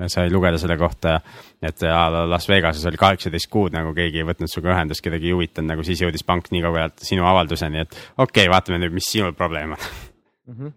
[0.09, 1.19] sai lugeda selle kohta,
[1.61, 1.83] et
[2.31, 5.85] Las Vegases oli kaheksateist kuud nagu keegi ei võtnud sinuga ühendust, kedagi ei huvitanud, nagu
[5.85, 9.77] siis jõudis pank nii kaugele sinu avalduseni, et okei okay,, vaatame nüüd, mis sinul probleem
[9.77, 10.57] on mm.
[10.57, 10.75] -hmm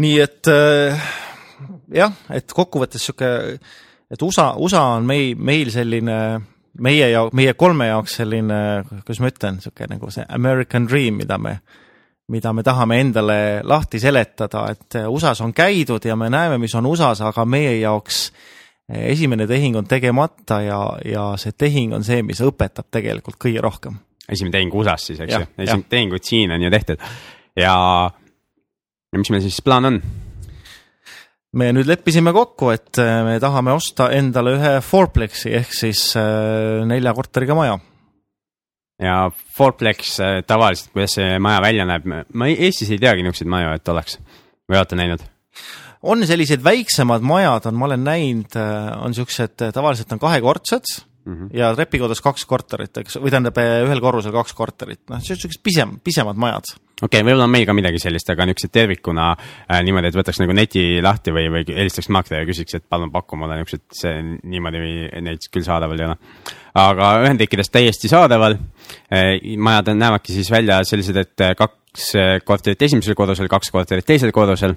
[0.00, 1.02] nii et äh,
[1.92, 3.28] jah, et kokkuvõttes sihuke,
[4.12, 6.18] et USA, USA on mei-, meil selline,
[6.80, 8.58] meie ja meie kolme jaoks selline,
[9.02, 11.58] kuidas ma ütlen, sihuke nagu see American dream, mida me,
[12.32, 16.88] mida me tahame endale lahti seletada, et USA-s on käidud ja me näeme, mis on
[16.88, 18.24] USA-s, aga meie jaoks
[18.92, 24.00] esimene tehing on tegemata ja, ja see tehing on see, mis õpetab tegelikult kõige rohkem.
[24.28, 27.06] esimene tehing USA-s siis, eks ju, esimesed tehingud siin on ju tehtud.
[27.56, 27.76] Ja
[29.12, 29.98] ja mis meil siis plaan on?
[31.60, 36.80] me nüüd leppisime kokku, et äh, me tahame osta endale ühe fourplexi ehk siis äh,
[36.88, 37.76] nelja korteriga maja.
[39.02, 39.16] ja
[39.56, 43.92] fourplex äh, tavaliselt, kuidas see maja välja näeb, ma Eestis ei teagi niisuguseid maju, et
[43.92, 44.18] oleks
[44.70, 45.26] või olete näinud?
[46.08, 48.56] on sellised väiksemad majad, on, ma olen näinud,
[49.04, 51.52] on siuksed, tavaliselt on kahekordsed mm -hmm.
[51.58, 56.40] ja trepikodas kaks korterit, eks, või tähendab ühel korrusel kaks korterit, noh, siuksed pisem, pisemad
[56.40, 56.72] majad
[57.02, 60.38] okei okay,, võib-olla on meil ka midagi sellist, aga niisugused tervikuna äh, niimoodi, et võtaks
[60.42, 64.20] nagu neti lahti või, või helistaks Magda ja küsiks, et palun paku mulle niisugused, see
[64.22, 64.82] niimoodi
[65.24, 66.18] neid küll saadaval ei ole.
[66.82, 69.38] aga Ühendriikides täiesti saadaval äh,.
[69.56, 74.34] majad näevadki siis välja sellised, et äh, kaks äh, korterit esimesel korrusel, kaks korterit teisel
[74.34, 74.76] korrusel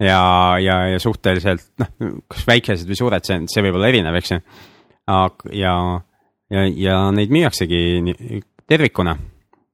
[0.00, 0.20] ja,
[0.62, 4.42] ja, ja suhteliselt noh, kas väikesed või suured, see, see võib olla erinev, eks ju.
[5.56, 5.74] ja,
[6.52, 7.82] ja, ja neid müüaksegi
[8.68, 9.16] tervikuna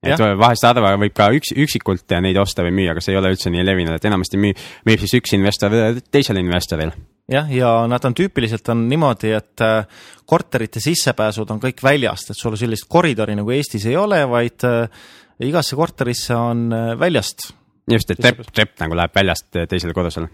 [0.05, 3.33] et vahest Adva võib ka üks, üksikult neid osta või müüa, aga see ei ole
[3.35, 4.55] üldse nii levinud, et enamasti müü,
[4.89, 5.75] müüb siis üks investor
[6.13, 6.95] teisele investorile.
[7.31, 9.87] jah, ja nad on tüüpiliselt on niimoodi, et äh,
[10.29, 15.07] korterite sissepääsud on kõik väljast, et sul sellist koridori nagu Eestis ei ole, vaid äh,
[15.45, 17.51] igasse korterisse on äh, väljast.
[17.91, 20.29] just, et trepp, trepp nagu läheb väljast teisele korrusele.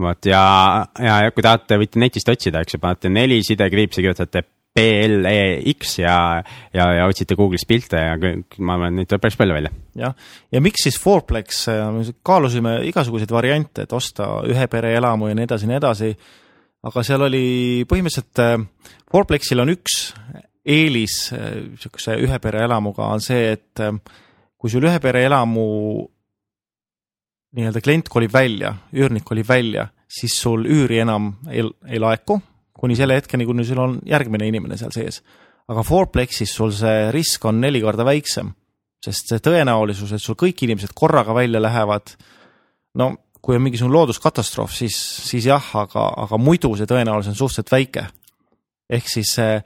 [0.00, 4.46] vot ja, ja, ja kui tahate, võite netist otsida, eks ju, panete neli sidekriipsi, kirjutate
[4.74, 6.16] BLEX ja,
[6.72, 8.12] ja, ja otsite Google'is pilte ja
[8.62, 9.72] ma arvan, neid tuleb päris palju välja.
[9.98, 10.14] jah,
[10.52, 11.64] ja miks siis Fourplex,
[12.26, 16.12] kaalusime igasuguseid variante, et osta ühe pere elamu ja nii edasi nii edasi,
[16.86, 17.44] aga seal oli
[17.90, 19.98] põhimõtteliselt, äh, Fourplexil on üks
[20.64, 23.96] eelis niisuguse äh, ühe pere elamuga on see, et äh,
[24.60, 25.66] kui sul ühe pere elamu
[27.58, 32.38] nii-öelda klient kolib välja, üürnik kolib välja, siis sul üüri enam ei, ei laeku
[32.80, 35.20] kuni selle hetkeni, kuni sul on järgmine inimene seal sees.
[35.70, 38.48] aga Fourplexis sul see risk on neli korda väiksem,
[39.04, 42.16] sest see tõenäosus, et sul kõik inimesed korraga välja lähevad,
[42.98, 44.96] no kui on mingisugune looduskatastroof, siis,
[45.28, 48.06] siis jah, aga, aga muidu see tõenäosus on suhteliselt väike.
[48.90, 49.62] ehk siis äh,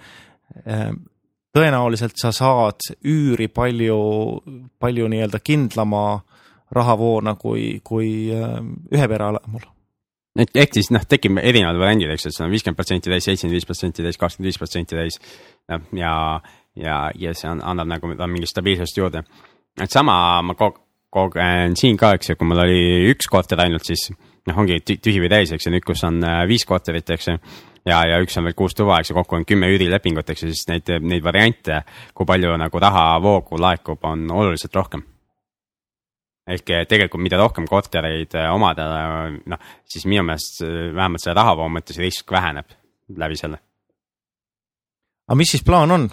[1.55, 3.99] tõenäoliselt sa saad üüri palju,
[4.79, 6.21] palju nii-öelda kindlama
[6.75, 8.61] rahavoona kui, kui äh,
[8.93, 9.65] ühe pere alamul
[10.43, 13.69] ehk siis noh, tekib erinevad variandid, eks et sul on viiskümmend protsenti täis, seitsekümmend viis
[13.69, 15.19] protsenti täis, kakskümmend viis protsenti täis.
[15.71, 16.15] noh, ja,
[16.81, 19.25] ja, ja see on, annab nagu mingit stabiilsust juurde.
[19.81, 24.11] et sama ma kogen siin ka, eks ju, kui mul oli üks korter ainult, siis
[24.11, 27.39] noh, ongi tühi või täis, eks ju, nüüd, kus on äh, viis korterit, eks ju
[27.87, 30.53] ja, ja üks on veel kuus tuba, eks ju, kokku on kümme üürilepingut, eks ju,
[30.53, 35.07] siis neid, neid variante, kui palju nagu rahavoogu laekub, on oluliselt rohkem
[36.45, 38.89] ehk eh, tegelikult, mida rohkem kortereid eh, omada,
[39.49, 42.77] noh, siis minu meelest eh, vähemalt selle rahavoo mõttes risk väheneb
[43.21, 43.61] läbi selle.
[45.29, 46.07] aga mis siis plaan on?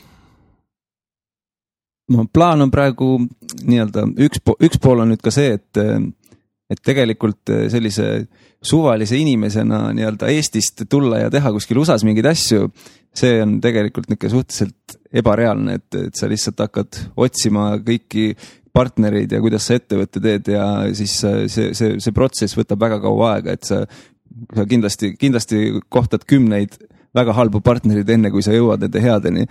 [2.11, 5.83] no plaan on praegu nii-öelda üks, üks pool on nüüd ka see, et,
[6.71, 8.07] et tegelikult sellise
[8.61, 12.67] suvalise inimesena nii-öelda Eestist tulla ja teha kuskil USA-s mingeid asju,
[13.15, 18.29] see on tegelikult niisugune suhteliselt ebareaalne, et, et sa lihtsalt hakkad otsima kõiki
[18.73, 20.65] partnereid ja kuidas sa ettevõtte teed ja
[20.97, 23.83] siis see, see, see protsess võtab väga kaua aega, et sa,
[24.55, 26.77] sa kindlasti, kindlasti kohtad kümneid
[27.15, 29.47] väga halbu partnereid, enne kui sa jõuad nende headeni.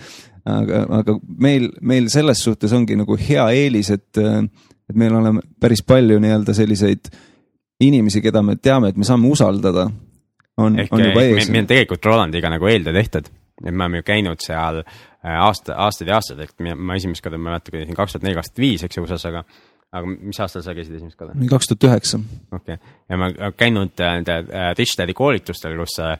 [0.48, 5.84] aga, aga meil, meil selles suhtes ongi nagu hea eelis, et, et meil oleme päris
[5.84, 7.12] palju nii-öelda selliseid
[7.84, 9.90] inimesi, keda me teame, et me saame usaldada.
[10.56, 11.50] on, on juba ees.
[11.52, 13.28] meil on tegelikult Rolandiga nagu eeltöö tehtud
[13.64, 17.38] et me oleme ju käinud seal äh, aasta, aastaid ja aastaid, et ma esimest korda,
[17.38, 19.44] ma ei mäleta, käisin kaks tuhat neli, kaks tuhat viis, eks ju, USA-s, aga
[19.90, 21.34] aga mis aastal sa käisid esimest korda?
[21.50, 22.20] kaks tuhat üheksa.
[22.54, 26.14] okei okay., ja ma olen käinud äh, nende äh, Rich Daddy koolitustel, kus äh,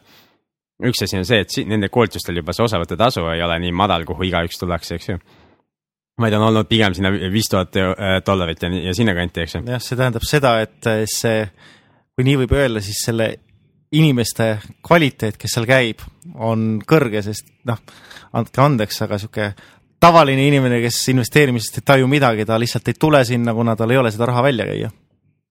[0.90, 4.26] üks asi on see, et nende koolitustel juba see osavõttetasu ei ole nii madal, kuhu
[4.26, 5.20] igaüks tullakse, eks ju.
[6.20, 9.62] vaid on olnud pigem sinna viis tuhat äh, dollarit ja, ja sinnakanti, eks ju.
[9.70, 11.44] jah, see tähendab seda, et see,
[12.16, 13.32] kui nii võib öelda, siis selle
[13.92, 16.02] inimeste kvaliteet, kes seal käib,
[16.38, 17.78] on kõrge, sest noh,
[18.38, 19.52] andke andeks, aga sihuke
[20.00, 24.00] tavaline inimene, kes investeerimisest ei taju midagi, ta lihtsalt ei tule sinna, kuna tal ei
[24.00, 24.92] ole seda raha välja käia.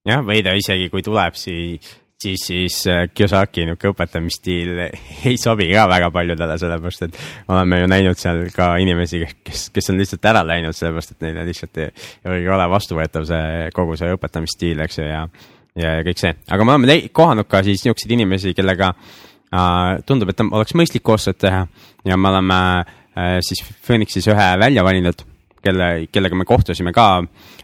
[0.07, 4.81] jah, või ta isegi kui tuleb, siis, siis, siis äh, Kiyosaki niisugune õpetamisstiil
[5.29, 7.21] ei sobi ka väga paljudele, sellepärast et
[7.51, 11.45] oleme ju näinud seal ka inimesi, kes, kes on lihtsalt ära läinud, sellepärast et neile
[11.51, 11.91] lihtsalt ei,
[12.39, 15.27] ei ole vastuvõetav see kogu see õpetamisstiil, eks ju, ja
[15.75, 20.31] ja, ja kõik see, aga me oleme kohanud ka siis niisuguseid inimesi, kellega äh, tundub,
[20.31, 21.65] et oleks mõistlik koostööd teha.
[22.07, 25.23] Ja me oleme äh, siis Phoenixis ühe välja valinud,
[25.63, 27.11] kelle, kellega me kohtusime ka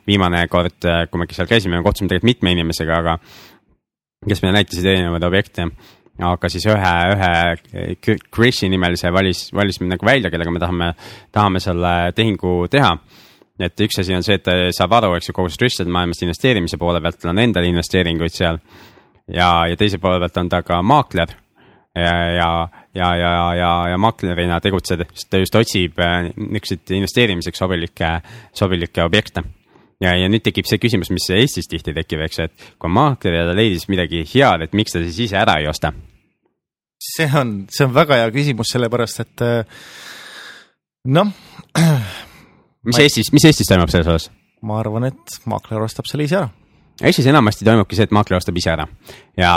[0.08, 0.78] viimane kord,
[1.10, 3.20] kui me seal käisime, me kohtusime tegelikult mitme inimesega, aga
[4.26, 5.68] kes meile näitasid erinevaid objekte,
[6.26, 10.92] aga siis ühe, ühe Chris'i nimelise valis, valisime nagu välja, kellega me tahame,
[11.36, 12.96] tahame selle tehingu teha
[13.60, 16.80] et üks asi on see, et ta saab aru, eks ju, kogu sellest maailmast investeerimise
[16.82, 18.60] poole pealt, tal on endal investeeringuid seal.
[19.32, 21.36] ja, ja teise poole pealt on ta ka maakler.
[21.96, 22.50] ja, ja,
[22.94, 28.18] ja, ja, ja, ja maaklerina tegutseb, sest ta just otsib äh, niisuguseid investeerimiseks sobilikke,
[28.54, 29.46] sobilikke objekte
[30.04, 33.40] ja, ja nüüd tekib see küsimus, mis Eestis tihti tekib, eks ju, et kui maakler
[33.40, 35.94] ja ta leidis midagi head, et miks ta siis ise ära ei osta?
[37.06, 39.82] see on, see on väga hea küsimus, sellepärast et eh,
[41.16, 41.32] noh,
[42.86, 44.32] mis Ma Eestis, mis Eestis toimub selles osas?
[44.66, 46.50] ma arvan, et maakler ostab selle ise ära.
[47.06, 48.88] Eestis enamasti toimubki see, et maakler ostab ise ära
[49.38, 49.56] ja,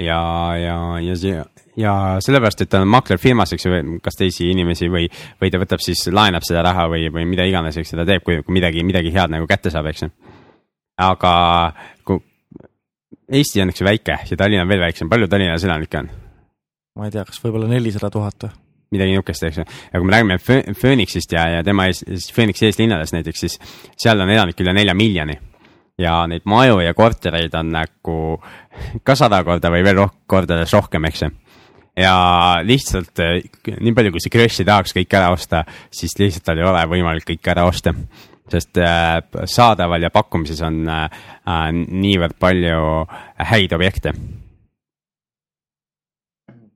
[0.00, 0.20] ja,
[0.58, 1.42] ja, ja see
[1.76, 5.06] ja sellepärast, et ta on maakler firmas, eks ju, kas teisi inimesi või,
[5.40, 8.24] või ta võtab siis, laenab seda raha või, või mida iganes, eks ju, ta teeb,
[8.26, 10.10] kui, kui midagi, midagi head nagu kätte saab, eks ju.
[11.00, 11.32] aga
[12.08, 12.20] kui
[13.32, 16.10] Eesti on üks väike ja Tallinn on veel väiksem, palju Tallinnas elanikke on?
[16.98, 18.52] ma ei tea, kas võib-olla nelisada tuhat või?
[18.92, 19.64] Midagi niisugust, eks ju.
[19.92, 22.02] ja kui me räägime Pho- Phoenixist ja, ja tema ees,
[22.34, 23.58] Phoenixi eeslinnades näiteks, siis
[23.98, 25.38] seal on elanikke üle nelja miljoni.
[26.00, 28.18] ja neid maju ja kortereid on nagu
[29.06, 31.30] ka sada korda või veel roh-, kordades rohkem, eks ju.
[32.00, 32.16] ja
[32.64, 33.40] lihtsalt eh,
[33.78, 37.28] nii palju, kui see Crashi tahaks kõik ära osta, siis lihtsalt tal ei ole võimalik
[37.32, 37.94] kõike ära osta.
[38.52, 41.08] sest äh, saadaval ja pakkumises on äh,
[41.72, 43.06] niivõrd palju
[43.48, 44.12] häid objekte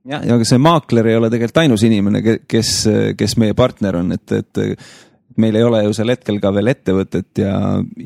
[0.07, 2.71] jah, ja aga see maakler ei ole tegelikult ainus inimene, kes,
[3.19, 4.61] kes meie partner on, et, et
[5.41, 7.53] meil ei ole ju sel hetkel ka veel ettevõtet ja,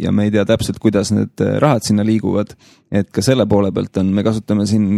[0.04, 2.56] ja me ei tea täpselt, kuidas need rahad sinna liiguvad.
[2.92, 4.90] et ka selle poole pealt on, me kasutame siin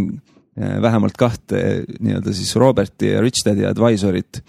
[0.58, 4.42] eh, vähemalt kahte nii-öelda siis Roberti ja Rich Daddy advisorit,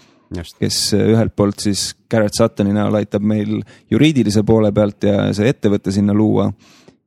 [0.58, 5.94] kes ühelt poolt siis Garrett Suttoni näol aitab meil juriidilise poole pealt ja see ettevõte
[5.94, 6.50] sinna luua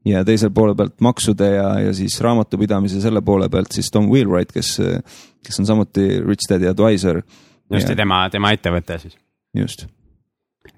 [0.07, 4.53] ja teisel poole pealt maksude ja, ja siis raamatupidamise selle poole pealt siis Tom Wheelwright,
[4.55, 4.75] kes,
[5.45, 7.21] kes on samuti Rich Daddy advisor.
[7.73, 9.17] just ja tema, tema ettevõte siis.
[9.55, 9.85] just,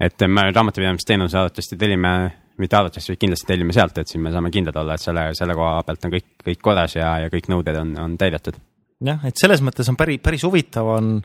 [0.00, 2.12] et me raamatupidamisteenuse arvatavasti tellime,
[2.58, 5.56] mitte arvatavasti, vaid kindlasti tellime sealt, et siis me saame kindlad olla, et selle, selle
[5.58, 8.58] koha pealt on kõik, kõik korras ja, ja kõik nõuded on, on täidetud.
[9.06, 11.16] jah, et selles mõttes on päris, päris huvitav on,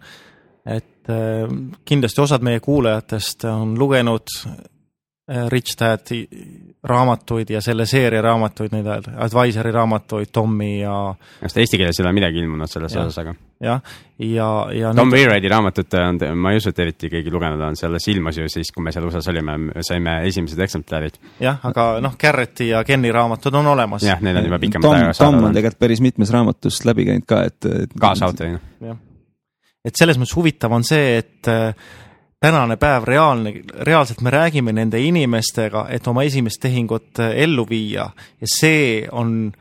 [0.69, 4.37] et äh, kindlasti osad meie kuulajatest on lugenud
[5.27, 6.21] Rich Dad'i
[6.87, 8.85] raamatuid ja selle seeria raamatuid, neid
[9.19, 10.93] advisory raamatuid, Tommi ja
[11.41, 13.03] just eesti keeles ei ole midagi ilmunud selles Jah.
[13.09, 13.81] osas, aga jah,
[14.23, 17.75] ja, ja Tom nüüd- Wainwrighti raamatut on, ma ei usu, et eriti keegi lugenud on,
[17.75, 21.19] selles ilmus ju siis, kui me seal USA-s olime, saime esimesed eksemplarid.
[21.43, 24.07] jah, aga noh, Garretti ja Kenni raamatud on olemas.
[24.07, 27.27] jah, neil on juba pikemat Tom, aega Tom on tegelikult päris mitmes raamatust läbi käinud
[27.27, 27.99] ka, et, et.
[27.99, 28.63] kaasautorina.
[28.79, 28.97] jah,
[29.83, 31.73] et selles mõttes huvitav on see, et äh,
[32.41, 38.09] tänane päev reaalne, reaalselt me räägime nende inimestega, et oma esimest tehingut äh, ellu viia
[38.41, 39.51] ja see on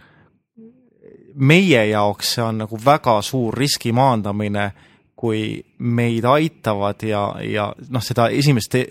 [1.35, 4.71] meie jaoks, see on nagu väga suur riski maandamine,
[5.17, 8.85] kui meid aitavad ja, ja noh, seda esimest te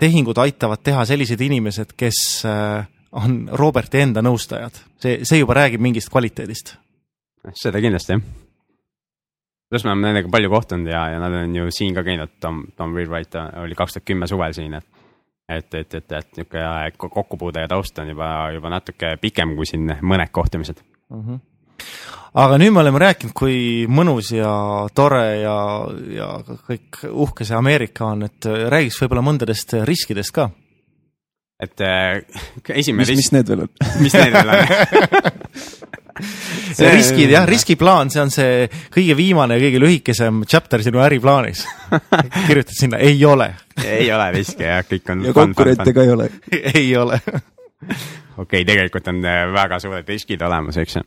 [0.00, 4.80] tehingut aitavad teha sellised inimesed, kes äh, on Roberti enda nõustajad.
[5.00, 6.74] see, see juba räägib mingist kvaliteedist
[7.52, 8.24] seda kindlasti jah.
[9.70, 12.64] Pluss me oleme nendega palju kohtunud ja, ja nad on ju siin ka käinud, Tom,
[12.76, 14.86] Tom Wheelwright oli kaks tuhat kümme suvel siin, et
[15.48, 19.90] et, et, et, et niisugune kokkupuude ja taust on juba, juba natuke pikem kui siin
[20.00, 20.80] mõned kohtumised.
[21.10, 21.20] mm.
[21.20, 21.40] -hmm.
[22.34, 24.52] aga nüüd me oleme rääkinud, kui mõnus ja
[24.94, 25.56] tore ja,
[26.16, 26.28] ja
[26.68, 30.50] kõik uhke see Ameerika on, et räägiks võib-olla mõndadest riskidest ka.
[31.60, 32.24] et äh,
[32.80, 33.68] esimene mis, mis risk, need veel on?
[34.00, 35.83] mis need veel on?
[36.76, 36.90] See...
[36.90, 41.64] riskid jah, riskiplaan, see on see kõige viimane ja kõige lühikesem chapter sinu äriplaanis.
[42.48, 43.52] kirjutad sinna, ei ole.
[43.84, 45.24] ei ole riske jah, kõik on.
[45.28, 46.30] ja konkurente ka ei ole
[46.74, 47.20] ei ole
[48.38, 51.02] okei okay,, tegelikult on äh, väga suured riskid olemas, eks ju.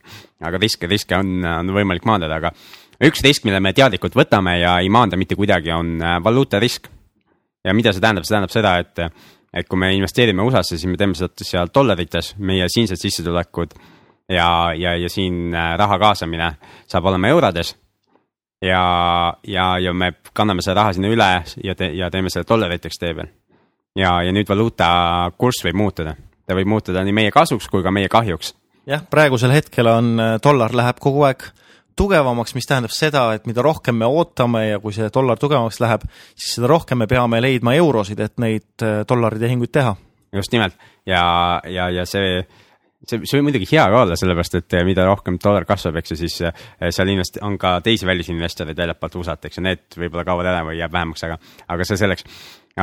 [0.48, 2.54] aga riske, riske on, on võimalik maandada, aga
[3.08, 6.88] üks risk, mille me teadlikult võtame ja ei maanda mitte kuidagi, on äh, valuutarisk.
[7.66, 10.98] ja mida see tähendab, see tähendab seda, et, et kui me investeerime USA-sse, siis me
[11.00, 13.76] teeme seda seal dollarites, meie siinsed sissetulekud
[14.30, 16.52] ja, ja, ja siin äh, raha kaasamine
[16.88, 17.76] saab olema eurodes.
[18.62, 21.30] ja, ja, ja me kanname selle raha sinna üle
[21.64, 23.30] ja te, ja teeme selle dollariteks tee peal.
[23.96, 26.16] ja, ja nüüd valuuta kurss võib muutuda,
[26.46, 28.56] ta võib muutuda nii meie kasuks kui ka meie kahjuks.
[28.88, 31.50] jah, praegusel hetkel on äh, dollar läheb kogu aeg
[31.98, 36.04] tugevamaks, mis tähendab seda, et mida rohkem me ootame ja kui see dollar tugevamaks läheb,
[36.36, 39.96] siis seda rohkem me peame leidma eurosid, et neid äh, dollaritehinguid teha.
[40.34, 40.76] just nimelt
[41.06, 42.42] ja, ja, ja see
[43.06, 46.14] see, see võib muidugi hea ka olla, sellepärast et eh, mida rohkem dollar kasvab, eks
[46.14, 50.26] ju, siis eh, seal invest-, on ka teisi välisinvestoreid väljapoolt USA-t, eks ju, need võib-olla
[50.28, 51.38] kaovad ära või jääb vähemaks, aga,
[51.76, 52.26] aga see selleks.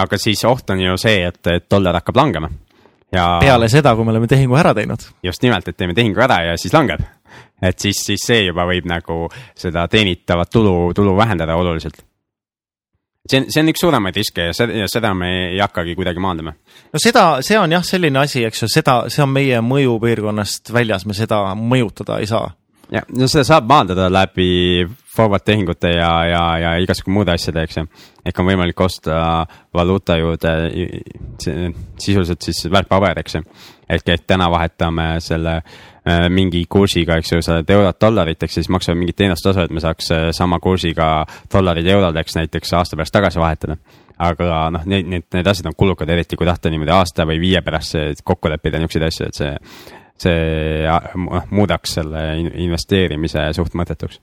[0.04, 2.50] aga siis oht on ju see, et, et dollar hakkab langema.
[3.14, 5.10] ja peale seda, kui me oleme tehingu ära teinud.
[5.22, 7.02] just nimelt, et teeme tehingu ära ja siis langeb.
[7.62, 12.02] et siis, siis see juba võib nagu seda teenitavat tulu, tulu vähendada oluliselt
[13.30, 16.22] see on, see on üks suuremaid riske ja seda, ja seda me ei hakkagi kuidagi
[16.22, 16.54] maandama.
[16.92, 21.06] no seda, see on jah, selline asi, eks ju, seda, see on meie mõjupiirkonnast väljas,
[21.08, 22.52] me seda mõjutada ei saa.
[22.92, 27.78] Ja, no seda saab maandada läbi forward tehingute ja, ja, ja igasugu muude asjade, eks
[27.78, 27.86] ju.
[28.26, 30.54] ehk on võimalik osta valuuta juurde
[31.38, 33.44] sisuliselt siis väärtpaber, eks ju.
[33.88, 35.60] ehk et täna vahetame selle
[36.04, 39.70] Äh, mingi kursiga, eks ju, sa oled eurot dollariteks ja siis maksavad mingit teenustasu, et
[39.72, 41.06] me saaks äh, sama kursiga
[41.52, 43.78] dollarid eurodeks näiteks aasta pärast tagasi vahetada.
[44.18, 47.62] aga noh, need, need, need asjad on kulukad, eriti kui tahta niimoodi aasta või viie
[47.64, 49.54] pärast kokku leppida niisuguseid asju, et see,
[50.20, 54.20] see noh, muudaks selle investeerimise suht mõttetuks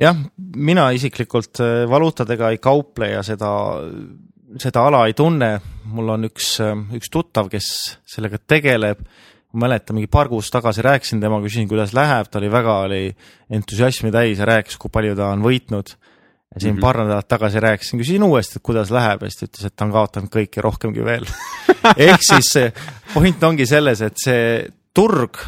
[0.00, 0.16] jah,
[0.56, 3.52] mina isiklikult äh, valuutadega ei kauple ja seda,
[4.60, 5.54] seda ala ei tunne.
[5.92, 6.54] mul on üks,
[6.96, 7.66] üks tuttav, kes
[8.08, 9.02] sellega tegeleb
[9.52, 13.02] ma mäletan, mingi paar kuud tagasi rääkisin temaga, küsisin, kuidas läheb, ta oli väga, oli
[13.52, 15.92] entusiasmi täis ja rääkis, kui palju ta on võitnud.
[16.54, 16.80] ja siin mm -hmm.
[16.80, 19.84] paar nädalat tagasi rääkisin, küsisin uuesti, et kuidas läheb ja siis ta ütles, et ta
[19.84, 21.24] on kaotanud kõik ja rohkemgi veel
[22.08, 22.52] ehk siis
[23.14, 25.38] point ongi selles, et see turg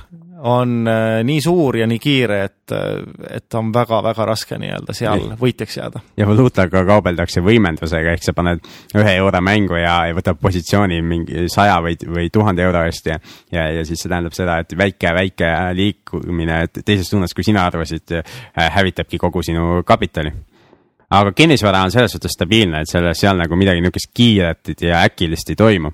[0.44, 5.26] on äh, nii suur ja nii kiire, et, äh, et on väga-väga raske nii-öelda seal
[5.40, 6.02] võitjaks jääda.
[6.20, 8.60] ja valuutaga kaubeldakse võimendusega, ehk sa paned
[8.98, 13.18] ühe euro mängu ja, ja võtab positsiooni mingi saja või, või tuhande euro eest ja,
[13.52, 18.66] ja, ja siis see tähendab seda, et väike-väike liikumine teises suunas, kui sina arvasid, äh,
[18.76, 20.32] hävitabki kogu sinu kapitali.
[21.14, 25.52] Aga kinnisvara on selles suhtes stabiilne, et selle, seal nagu midagi niisugust kiiret ja äkilist
[25.52, 25.92] ei toimu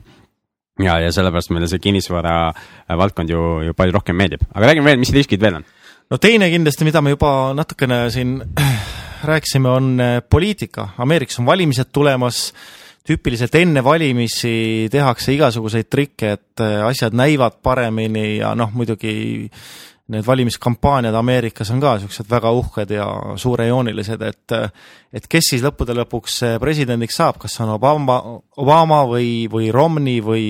[0.87, 4.93] ja, ja sellepärast meile see kinnisvara äh, valdkond ju, ju palju rohkem meeldib, aga räägime
[4.93, 5.69] veel, mis riskid veel on?
[6.11, 8.39] no teine kindlasti, mida me juba natukene siin
[9.31, 10.89] rääkisime, on äh, poliitika.
[10.99, 12.51] Ameerikas on valimised tulemas,
[13.07, 19.51] tüüpiliselt enne valimisi tehakse igasuguseid trikke, et äh, asjad näivad paremini ja noh, muidugi
[20.11, 23.07] need valimiskampaaniad Ameerikas on ka niisugused väga uhked ja
[23.41, 24.55] suurejoonilised, et
[25.15, 28.21] et kes siis lõppude lõpuks presidendiks saab, kas on Obama,
[28.59, 30.49] Obama või, või Romney või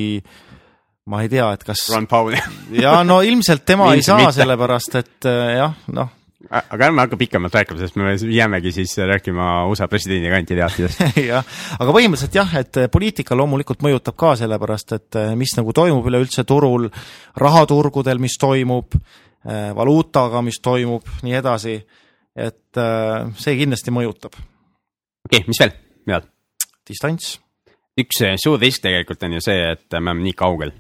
[1.11, 2.37] ma ei tea, et kas Ron Paul.
[2.85, 6.17] Ja no ilmselt tema ei saa, sellepärast et jah, noh.
[6.51, 11.45] Aga ärme hakka pikemalt rääkima, sest me jäämegi siis rääkima USA presidendi kandidaatidest jah,
[11.77, 16.89] aga põhimõtteliselt jah, et poliitika loomulikult mõjutab ka sellepärast, et mis nagu toimub üleüldse turul,
[17.37, 18.97] rahaturgudel, mis toimub
[19.47, 21.81] valuutaga, mis toimub, nii edasi.
[22.37, 24.37] et äh, see kindlasti mõjutab.
[24.37, 25.73] okei okay,, mis veel,
[26.07, 26.29] Millal?
[26.89, 27.41] distants.
[27.99, 30.73] üks äh, suur risk tegelikult on ju see, et me oleme nii kaugel.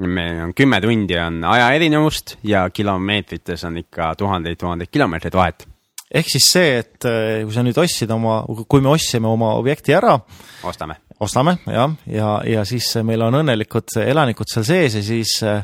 [0.00, 5.66] meil on kümme tundi on aja erinevust ja kilomeetrites on ikka tuhandeid-tuhandeid kilomeetreid vahet
[6.10, 10.16] ehk siis see, et kui sa nüüd ostsid oma, kui me ostsime oma objekti ära.
[10.64, 10.96] ostame.
[11.20, 15.62] ostame jah, ja, ja, ja siis meil on õnnelikud elanikud seal sees ja siis äh,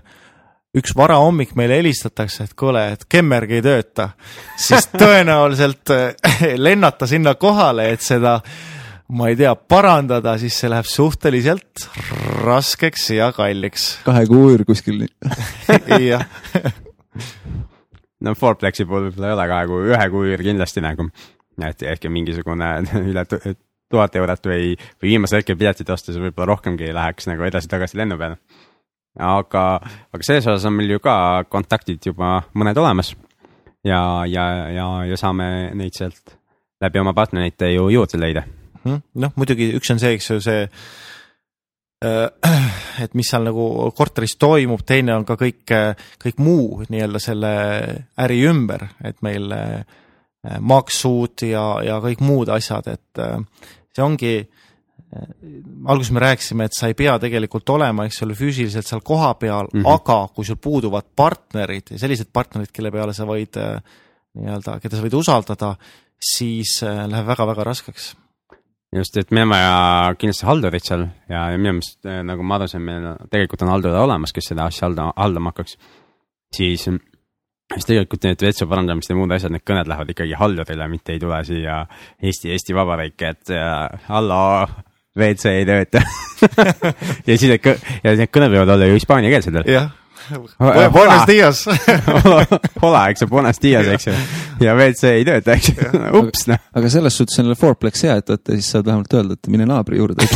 [0.76, 4.10] üks varahommik meile helistatakse, et kuule, et kemmerg ei tööta,
[4.60, 8.38] siis tõenäoliselt eh, lennata sinna kohale, et seda
[9.16, 11.86] ma ei tea, parandada, siis see läheb suhteliselt
[12.42, 13.92] raskeks ja kalliks.
[14.06, 15.06] kahe kuu üür kuskil
[16.10, 16.26] jah.
[18.20, 21.08] no Fourplexi puhul võib-olla ei ole kahe kuu, ühe kuu üür kindlasti nagu,
[21.68, 22.72] et ehk mingisugune
[23.12, 23.24] üle
[23.86, 28.40] tuhat eurot või, või viimasel hetkel piletit ostes võib-olla rohkemgi läheks nagu edasi-tagasi lennu peale
[29.22, 29.64] aga,
[30.12, 33.14] aga selles osas on meil ju ka kontaktid juba mõned olemas.
[33.84, 34.44] ja, ja,
[34.74, 36.36] ja, ja saame neid sealt
[36.82, 38.42] läbi oma partnerite ju juurde leida.
[38.84, 39.02] Mhm.
[39.14, 40.66] noh, muidugi üks on see, eks ju, see
[43.04, 45.64] et mis seal nagu korteris toimub, teine on ka kõik,
[46.22, 47.52] kõik muu nii-öelda selle
[48.22, 49.48] äri ümber, et meil
[50.60, 53.22] maksud ja, ja kõik muud asjad, et
[53.96, 54.34] see ongi
[55.86, 59.80] alguses me rääkisime, et sa ei pea tegelikult olema, eks ole, füüsiliselt seal kohapeal mm,
[59.80, 59.94] -hmm.
[59.94, 63.58] aga kui sul puuduvad partnerid ja sellised partnerid, kelle peale sa võid
[64.36, 65.74] nii-öelda, keda sa võid usaldada,
[66.34, 68.14] siis läheb väga-väga raskeks
[68.94, 72.68] just, et meil on vaja kindlasti haldurit seal ja, ja minu meelest nagu ma aru
[72.70, 75.76] sain, meil tegelikult on haldur olemas, kes seda asja halda, haldama hakkaks.
[76.54, 81.16] siis, siis tegelikult need WC parandamised ja muud asjad, need kõned lähevad ikkagi haldurile, mitte
[81.16, 81.80] ei tule siia
[82.22, 83.54] Eesti, Eesti Vabariiki, et
[84.08, 84.42] hallo,
[85.16, 86.02] WC ei tööta.
[87.26, 87.64] Ja siis need,
[88.04, 89.70] ja need kõned võivad olla ju hispaaniakeelsed veel.
[89.72, 89.86] jah.
[90.92, 91.62] Buenos dias.
[92.82, 94.12] Hola, eks ju, Buenos dias, eks ju.
[94.60, 95.76] ja WC ei tööta, eks ju,
[96.20, 96.58] ups noh.
[96.76, 99.96] aga selles suhtes on Fourplex hea, et vaata, siis saad vähemalt öelda, et mine naabri
[100.00, 100.20] juurde.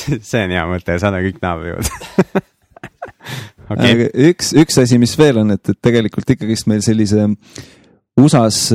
[0.00, 1.90] See on hea mõte, saada kõik naabri juurde.
[3.70, 4.08] Okay..
[4.30, 7.28] üks, üks asi, mis veel on, et, et tegelikult ikkagist meil sellise
[8.18, 8.72] USA-s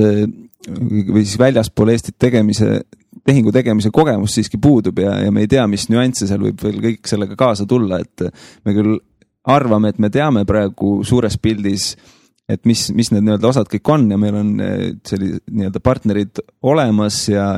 [0.68, 2.82] või siis väljaspool Eestit tegemise,
[3.26, 6.82] tehingu tegemise kogemus siiski puudub ja, ja me ei tea, mis nüansse seal võib veel
[6.84, 8.28] kõik sellega kaasa tulla, et
[8.66, 8.97] me küll
[9.51, 11.91] arvame, et me teame praegu suures pildis,
[12.49, 16.41] et mis, mis need nii-öelda osad kõik on ja meil on eh, sellised nii-öelda partnerid
[16.66, 17.49] olemas ja,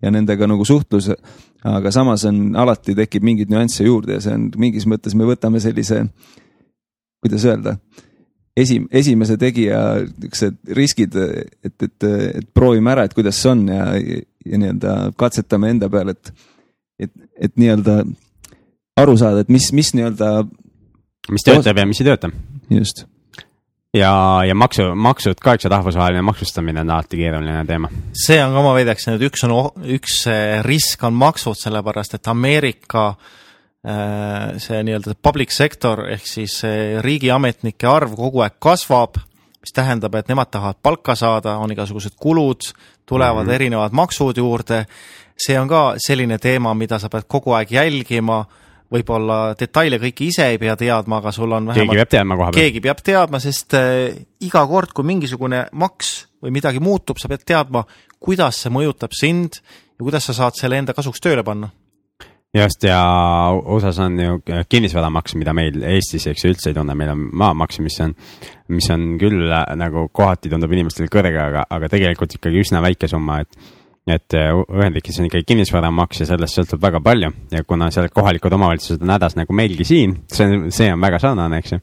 [0.00, 1.10] ja nendega nagu suhtlus.
[1.64, 5.60] aga samas on, alati tekib mingeid nüansse juurde ja see on mingis mõttes, me võtame
[5.60, 6.06] sellise,
[7.20, 7.76] kuidas öelda
[8.56, 12.08] esi, esimese tegija niisugused riskid, et, et,
[12.40, 16.32] et proovime ära, et kuidas see on ja, ja nii-öelda katsetame enda peal, et,
[17.00, 18.02] et, et nii-öelda
[19.00, 20.34] aru saada, et mis, mis nii-öelda.
[21.30, 22.30] mis töötab ja mis ei tööta.
[22.70, 23.04] just.
[23.96, 24.12] ja,
[24.46, 27.92] ja maksu, maksud ka, eks ju, rahvusvaheline maksustamine on alati keeruline teema.
[28.26, 29.58] see on ka, ma väidaks, et üks on,
[29.98, 30.24] üks
[30.66, 33.38] risk on maksud, sellepärast et Ameerika äh, Äh,
[33.80, 36.58] see nii-öelda public sector ehk siis
[37.00, 39.16] riigiametnike arv kogu aeg kasvab,
[39.60, 42.72] mis tähendab, et nemad tahavad palka saada, on igasugused kulud,
[43.08, 43.54] tulevad mm -hmm.
[43.54, 44.86] erinevad maksud juurde.
[45.46, 48.44] see on ka selline teema, mida sa pead kogu aeg jälgima,
[48.92, 52.50] võib-olla detaile kõiki ise ei pea teadma, aga sul on vähemalt keegi peab teadma koha
[52.50, 52.62] peal.
[52.62, 57.46] keegi peab teadma, sest äh, iga kord, kui mingisugune maks või midagi muutub, sa pead
[57.46, 57.84] teadma,
[58.20, 61.70] kuidas see mõjutab sind ja kuidas sa saad selle enda kasuks tööle panna
[62.54, 63.00] just ja
[63.64, 64.38] USA-s on ju
[64.68, 68.14] kinnisvaramaks, mida meil Eestis, eks ju, üldse ei tunne, meil on maamaks, mis on,
[68.74, 73.10] mis on küll äh, nagu kohati tundub inimestele kõrge, aga, aga tegelikult ikkagi üsna väike
[73.10, 73.70] summa, et
[74.08, 78.52] et äh, Ühendriikides on ikkagi kinnisvaramaks ja sellest sõltub väga palju ja kuna seal kohalikud
[78.56, 81.80] omavalitsused on hädas nagu meilgi siin, see on, see on väga sarnane, eks ju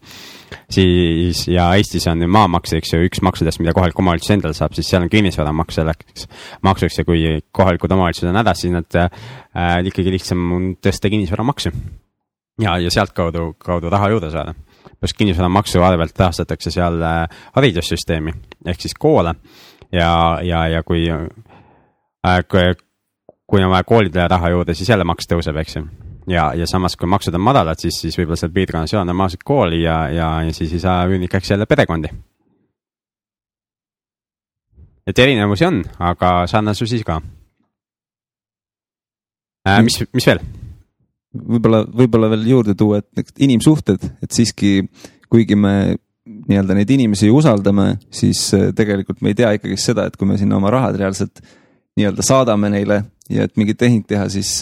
[0.71, 4.89] siis ja Eestis on maamaks, eks ju, üks maksudest, mida kohalik omavalitsus endale saab, siis
[4.89, 6.27] seal on kinnisvaramaks selleks
[6.65, 7.23] maksuks ja kui
[7.55, 9.09] kohalikud omavalitsused on hädas, siis nad äh,
[9.87, 11.73] ikkagi lihtsam on tõsta kinnisvaramaksu.
[12.63, 14.55] ja, ja sealtkaudu, kaudu raha juurde saada.
[14.99, 18.33] pluss kinnisvaramaksu arvelt rahastatakse seal äh, haridussüsteemi
[18.65, 19.35] ehk siis koole
[19.91, 21.27] ja, ja, ja kui äh,,
[22.49, 22.73] kui,
[23.47, 25.85] kui on vaja koolidele raha juurde, siis jälle maks tõuseb, eks ju
[26.27, 29.43] ja, ja samas, kui maksud on madalad, siis, siis võib-olla seal piirkonnas ei ole normaalset
[29.47, 32.11] kooli ja, ja, ja siis ei saa üünikaks jälle perekondi.
[35.07, 37.21] et erinevusi on, aga sarnasusi ka
[39.67, 39.83] äh,.
[39.83, 40.41] mis, mis veel?
[41.37, 44.81] võib-olla, võib-olla veel juurde tuua, et inimsuhted, et siiski
[45.31, 45.95] kuigi me
[46.27, 50.35] nii-öelda neid inimesi usaldame, siis äh, tegelikult me ei tea ikkagi seda, et kui me
[50.39, 51.39] sinna oma rahad reaalselt
[51.97, 54.59] nii-öelda saadame neile ja et mingi tehing teha, siis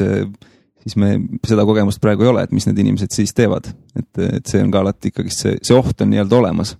[0.86, 1.16] siis me
[1.48, 3.72] seda kogemust praegu ei ole, et mis need inimesed siis teevad.
[3.98, 6.76] et, et see on ka alati ikkagist see, see oht on nii-öelda olemas.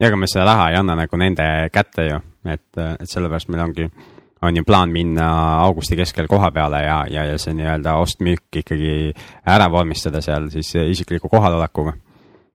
[0.00, 3.64] ja ega me seda raha ei anna nagu nende kätte ju, et, et sellepärast meil
[3.64, 3.88] ongi,
[4.42, 5.28] on ju plaan minna
[5.62, 9.12] augusti keskel koha peale ja, ja, ja see nii-öelda ost-müük ikkagi
[9.48, 11.96] ära vormistada seal siis isikliku kohalolekuga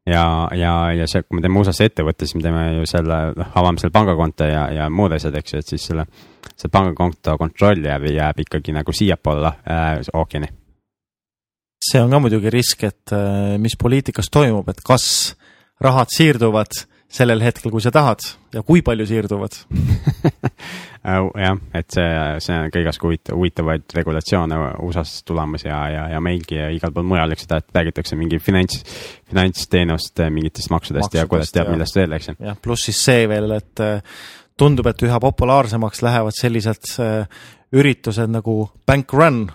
[0.08, 3.51] ja, ja, ja see, kui me teeme USA-s ettevõtte, siis me teeme ju selle, noh,
[3.60, 6.08] avame seal pangakonto ja, ja muud asjad, eks ju, et siis selle,
[6.53, 10.51] see pangakonto kontroll jääb, jääb ikkagi nagu siiapoole äh, ookeani.
[11.88, 15.36] See on ka muidugi risk, et äh, mis poliitikas toimub, et kas
[15.84, 19.55] rahad siirduvad sellel hetkel, kui sa tahad ja kui palju siirduvad
[21.45, 22.08] jah, et see,
[22.43, 26.91] see on ka igasugu huvitav, huvitavaid regulatsioone USA-s tulemas ja, ja, ja meilgi ja igal
[26.95, 28.82] pool mujal, eks seda, et räägitakse mingi finants,
[29.30, 32.39] finantsteenuste mingitest maksudest, maksudest ja kuidas teab, millest veel, eks ju.
[32.49, 34.18] jah, pluss siis see veel, et äh,
[34.60, 37.47] tundub, et üha populaarsemaks lähevad sellised äh,
[37.78, 39.45] üritused nagu bank run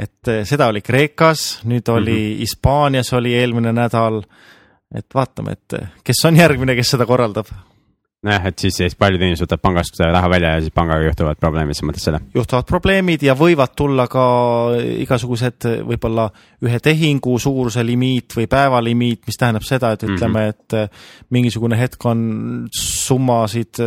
[0.00, 2.40] et eh, seda oli Kreekas, nüüd oli mm -hmm.
[2.40, 4.22] Hispaanias oli eelmine nädal.
[4.94, 7.50] Et vaatame, et eh, kes on järgmine, kes seda korraldab.
[8.26, 11.78] nojah, et siis, siis paljud inimesed võtavad pangast raha välja ja siis pangaga juhtuvad probleemid,
[11.78, 12.20] sa mõtled seda?
[12.34, 14.24] juhtuvad probleemid ja võivad tulla ka
[15.06, 16.28] igasugused võib-olla
[16.66, 22.06] ühe tehingu suuruse limiit või päevalimiit, mis tähendab seda, et ütleme, et äh, mingisugune hetk
[22.10, 22.22] on
[22.74, 23.82] summasid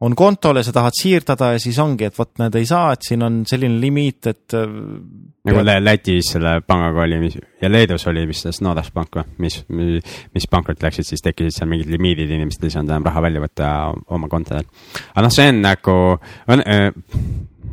[0.00, 3.06] on kontol ja sa tahad siirdada ja siis ongi, et vot näed, ei saa, et
[3.06, 4.66] siin on selline limiit, et äh,
[5.48, 9.24] nagu Lä- Lätis selle pangaga oli mis, ja Leedus oli vist see Nordas pank või,
[9.46, 9.62] mis,
[10.36, 13.72] mis pankrotti läksid, siis tekkisid seal mingid limiidid, inimestel ei saanud enam raha välja võtta
[14.12, 14.68] oma kontodelt.
[15.14, 15.96] aga noh, see on nagu,
[16.52, 16.64] on,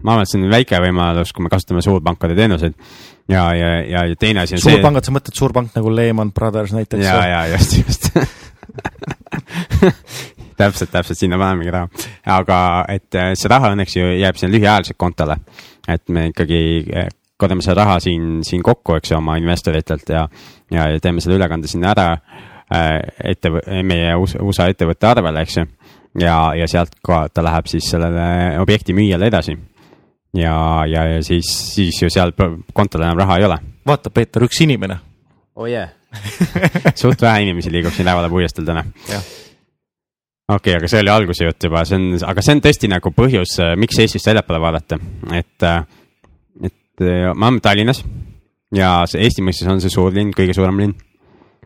[0.04, 2.78] ma arvan, et see on väike võimalus, kui me kasutame suurpankade teenuseid
[3.28, 4.78] ja, ja, ja, ja teine asi on see.
[4.78, 7.04] suurpangad, sa mõtled suurpank nagu Lehman Brothers näiteks?
[7.04, 8.14] ja, ja just, just
[10.64, 12.06] täpselt, täpselt sinna panemegi raha,
[12.36, 12.60] aga
[12.94, 15.38] et äh, see raha õnneks ju jääb sinna lühiajaliselt kontole.
[15.88, 16.62] et me ikkagi
[16.96, 20.28] äh, korjame selle raha siin, siin kokku, eks ju, oma investoritelt ja,
[20.72, 23.00] ja ja teeme selle ülekande sinna ära äh,
[23.34, 25.68] ettevõ-, meie US- USA ettevõtte arvele, eks ju.
[26.22, 29.58] ja, ja sealt ka ta läheb siis sellele objekti müüjale edasi.
[30.34, 30.56] ja,
[30.88, 32.34] ja, ja siis, siis ju seal
[32.74, 34.98] kontol enam raha ei ole vaata, Peeter, üks inimene.
[35.56, 35.90] oh yeah.
[37.02, 38.84] suht vähe inimesi liigub siin Rävala puiesteel täna.
[39.10, 39.24] Jah.
[40.50, 43.14] Okei okay,, aga see oli alguse jutt juba, see on, aga see on tõesti nagu
[43.16, 45.00] põhjus, miks Eestist väljapoole vaadata,
[45.40, 45.68] et,
[46.70, 48.04] et äh, me oleme Tallinnas
[48.76, 50.96] ja see Eesti mõistes on see suur linn, kõige suurem linn.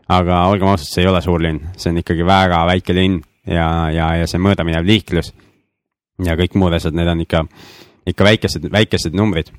[0.08, 3.68] aga olgem ausad, see ei ole suur linn, see on ikkagi väga väike linn ja,
[3.92, 5.32] ja, ja see mõõdaminev liiklus
[6.24, 7.44] ja kõik muud asjad, need on ikka,
[8.08, 9.52] ikka väikesed, väikesed numbrid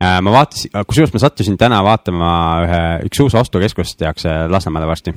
[0.00, 2.28] Äh, ma vaatasin, kusjuures ma sattusin täna vaatama
[2.64, 2.80] ühe,
[3.10, 5.12] üks uus ostukeskus tehakse Lasnamäele varsti.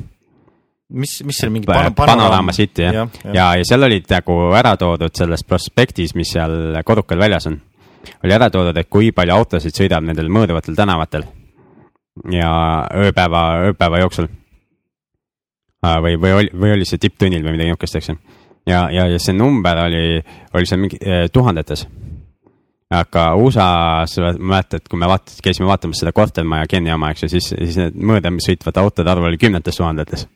[0.94, 4.76] mis, mis see mingi Pa- Panorama City jah, ja, ja, ja seal olid nagu ära
[4.80, 7.60] toodud selles prospektis, mis seal kodukal väljas on.
[8.24, 11.26] oli ära toodud, et kui palju autosid sõidab nendel mõõduvatel tänavatel
[12.32, 12.52] ja
[12.94, 14.30] ööpäeva, ööpäeva jooksul.
[15.84, 18.18] või, või oli, või oli see tipptunnil või midagi niisugust, eks ju.
[18.70, 20.22] ja, ja, ja see number oli,
[20.54, 21.88] oli seal mingi eh, tuhandetes.
[22.94, 27.50] aga USA-s et kui me vaat-, käisime vaatamas seda kortermaja Keni oma, eks ju, siis,
[27.58, 30.28] siis need mõõdem sõitvate autode arv oli kümnetes tuhandetes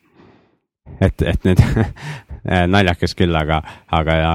[1.00, 1.62] et, et need
[2.74, 3.58] naljakas küll, aga,
[3.94, 4.32] aga ja,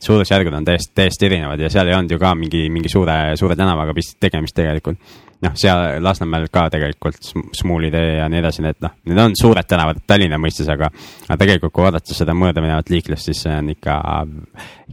[0.00, 3.56] suurusjärgud on täiesti, täiesti erinevad ja seal ei olnud ju ka mingi, mingi suure, suure
[3.58, 4.98] tänavaga vist tegemist tegelikult.
[5.42, 9.36] noh, seal Lasnamäel ka tegelikult Sm- Smuuli tee ja nii edasi, need noh, need on
[9.38, 10.90] suured tänavad Tallinna mõistes, aga,
[11.26, 13.98] aga tegelikult kui vaadata seda mõõdaminevat liiklust, siis see on ikka,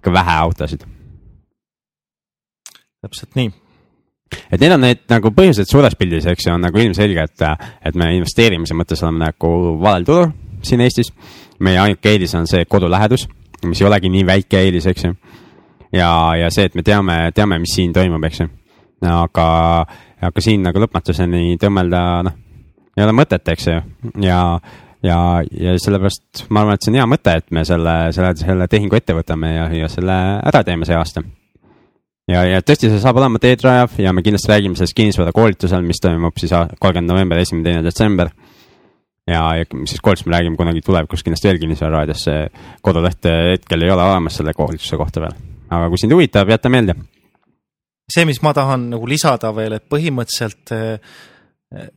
[0.02, 0.86] ikka vähe autosid.
[3.00, 3.54] täpselt nii.
[4.52, 7.96] et need on need nagu põhjused suures pildis, eks ju, on nagu ilmselge, et, et
[7.96, 10.32] me investeerimise mõttes oleme nagu valel turul
[10.64, 11.14] siin Eestis.
[11.60, 13.28] meie ainuke eelis on see kodulähedus,
[13.66, 15.14] mis ei olegi nii väike eelis, eks ju.
[15.94, 18.50] ja, ja see, et me teame, teame, mis siin toimub, eks ju.
[19.08, 19.48] aga,
[20.22, 22.38] aga siin nagu lõpmatuseni tõmmelda, noh,
[22.98, 23.82] ei ole mõtet, eks ju,
[24.26, 24.44] ja
[25.04, 25.18] ja,
[25.56, 29.00] ja sellepärast ma arvan, et see on hea mõte, et me selle, selle, selle tehingu
[29.00, 31.24] ette võtame ja, ja selle ära teeme see aasta
[32.30, 36.02] ja, ja tõesti, see saab olema teedrajav ja me kindlasti räägime sellest kinnisvara koolitusel, mis
[36.04, 38.32] toimub siis kolmkümmend november, esimene, teine detsember.
[39.30, 42.42] ja, ja siis koolitusest me räägime kunagi tulevikus kindlasti veel kinnisvararaadios, see
[42.86, 45.38] koduleht hetkel ei ole olemas selle koolituse kohta veel.
[45.70, 46.96] aga kui sind huvitab, jäta meelde.
[48.10, 51.90] see, mis ma tahan nagu lisada veel, et põhimõtteliselt eh,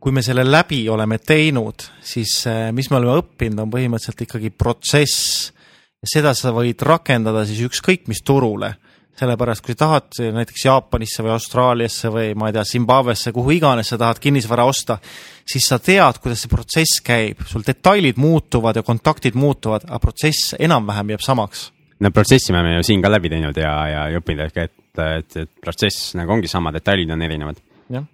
[0.00, 4.50] kui me selle läbi oleme teinud, siis eh, mis me oleme õppinud, on põhimõtteliselt ikkagi
[4.50, 5.52] protsess.
[6.06, 8.76] seda sa võid rakendada siis ükskõik mis turule
[9.16, 13.92] sellepärast kui sa tahad näiteks Jaapanisse või Austraaliasse või ma ei tea, Zimbabwesse, kuhu iganes
[13.92, 14.98] sa tahad kinnisvara osta,
[15.46, 20.56] siis sa tead, kuidas see protsess käib, sul detailid muutuvad ja kontaktid muutuvad, aga protsess
[20.58, 21.70] enam-vähem jääb samaks.
[22.00, 25.50] no protsessi me oleme ju siin ka läbi teinud ja, ja õppinud, et, et, et
[25.64, 27.62] protsess nagu ongi sama, detailid on erinevad.
[27.88, 28.04] jah,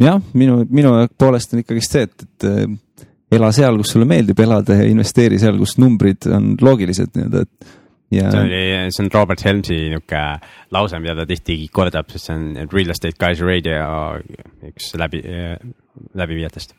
[0.00, 4.40] jah, minu, minu poolest on ikkagist see, et, et äh, ela seal, kus sulle meeldib
[4.40, 7.76] elada ja investeeri seal, kus numbrid on loogilised nii-öelda, et
[8.14, 8.62] ja see oli,
[8.94, 10.24] see on Robert Helmsi niisugune
[10.74, 13.78] lause, mida ta tihti kordab, sest see on Real Estate Guys Radio
[14.70, 15.22] üks läbi,
[16.16, 16.76] läbiviijatest.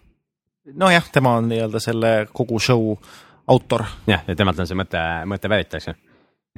[0.80, 2.94] Nojah, tema on nii-öelda selle kogu show
[3.50, 3.86] autor.
[4.08, 5.96] jah, ja temalt on see mõte, mõte pärit, eks ju.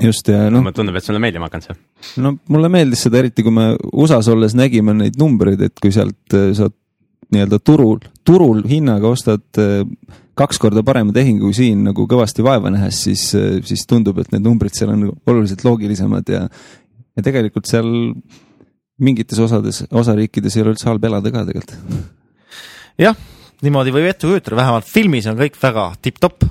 [0.08, 1.80] just ja noh, mulle tundub, et sulle meeldima hakanud see.
[2.24, 6.38] no mulle meeldis seda eriti, kui me USA-s olles nägime neid numbreid, et kui sealt
[6.38, 6.76] äh, saad
[7.32, 9.86] nii-öelda turul, turul hinnaga ostad äh,
[10.42, 13.28] kaks korda parema tehingu siin nagu kõvasti vaeva nähes, siis,
[13.68, 16.46] siis tundub, et need numbrid seal on oluliselt loogilisemad ja,
[17.16, 17.92] ja tegelikult seal
[19.02, 21.78] mingites osades, osariikides ei ole üldse halb elada ka tegelikult.
[23.02, 23.18] jah,
[23.66, 26.46] niimoodi võib ette kujutada, vähemalt filmis on kõik väga tipp-topp.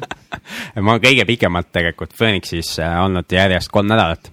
[0.84, 4.30] ma olen kõige pikemalt tegelikult Phoenixis äh, olnud järjest kolm nädalat.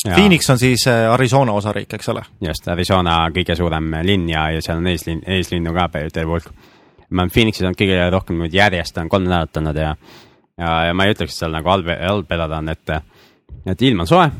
[0.00, 2.24] Phoenix on siis äh, Arizona osariik, eks ole?
[2.46, 6.52] just, Arizona kõige suurem linn ja, ja seal on eeslinn, eeslinnu ka terve hulk.
[7.10, 9.94] Ma olen Phoenixis olnud kõige rohkem niimoodi järjest olen kolm nädalat olnud ja,
[10.58, 12.94] ja, ja ma ei ütleks, et seal nagu halb, halb elada on, et,
[13.74, 14.30] et ilm on soe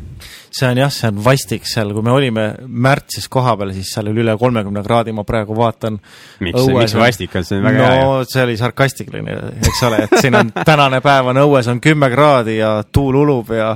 [0.51, 4.25] see on jah, see on vastik seal, kui me olime märtsis kohapeal, siis seal oli
[4.25, 5.99] üle kolmekümne kraadi, ma praegu vaatan.
[6.45, 8.29] miks, miks vastik on, see on väga no, hea ju.
[8.33, 12.59] see oli sarkastiline, eks ole, et siin on tänane päev on õues on kümme kraadi
[12.59, 13.75] ja tuul ulub ja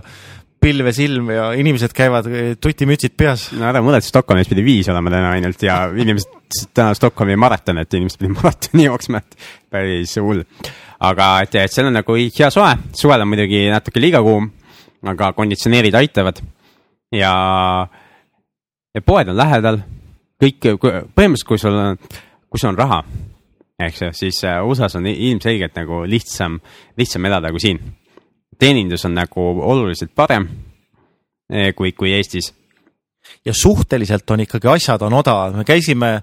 [0.65, 2.29] pilves ilm ja inimesed käivad
[2.63, 3.51] tutimütsid peas.
[3.53, 7.95] no ära muretse, Stockholmis pidi viis olema täna ainult ja inimesed täna Stockholmi maraton, et
[7.95, 9.39] inimesed pidid maratoni jooksma, et
[9.73, 10.45] päris hull.
[11.05, 14.49] aga et, et seal on nagu hea soe, suvel on muidugi natuke liiga kuum,
[15.11, 16.41] aga konditsioneerid aitavad
[17.13, 17.35] ja,
[18.95, 19.83] ja poed on lähedal,
[20.41, 22.01] kõik, põhimõtteliselt, kui sul on,
[22.49, 23.03] kui sul on raha,
[23.85, 26.57] eks ju, siis äh, USA-s on ilmselgelt nagu lihtsam,
[26.97, 27.83] lihtsam elada kui siin.
[28.59, 30.49] Teenindus on nagu oluliselt parem
[31.51, 32.53] eh, kui, kui Eestis.
[33.45, 36.21] ja suhteliselt on ikkagi asjad on odavad, me käisime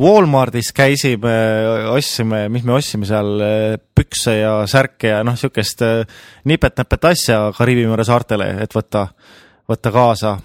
[0.00, 1.32] Walmartis käisime,
[1.92, 3.42] ostsime, mis me ostsime seal,
[3.94, 9.10] pükse ja särke ja noh, äh, nipet-näpet asja Kariibi mere saartele, et võtta
[9.68, 10.38] võtta kaasa.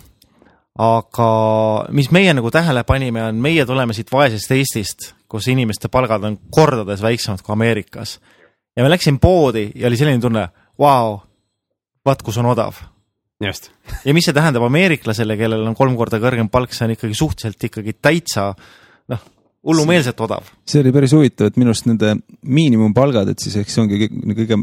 [0.78, 1.28] aga
[1.90, 6.38] mis meie nagu tähele panime, on meie tuleme siit vaesest Eestist, kus inimeste palgad on
[6.54, 8.20] kordades väiksemad kui Ameerikas.
[8.76, 11.20] ja me läksime poodi ja oli selline tunne, vau,
[12.08, 12.80] vaat kus on odav.
[13.44, 13.72] just.
[14.06, 17.68] ja mis see tähendab ameeriklasele, kellel on kolm korda kõrgem palk, see on ikkagi suhteliselt
[17.70, 18.50] ikkagi täitsa
[19.14, 19.26] noh,
[19.68, 20.50] hullumeelselt odav.
[20.68, 24.08] see oli päris huvitav, et minu arust nende miinimumpalgad, et siis eks see ongi
[24.42, 24.62] kõige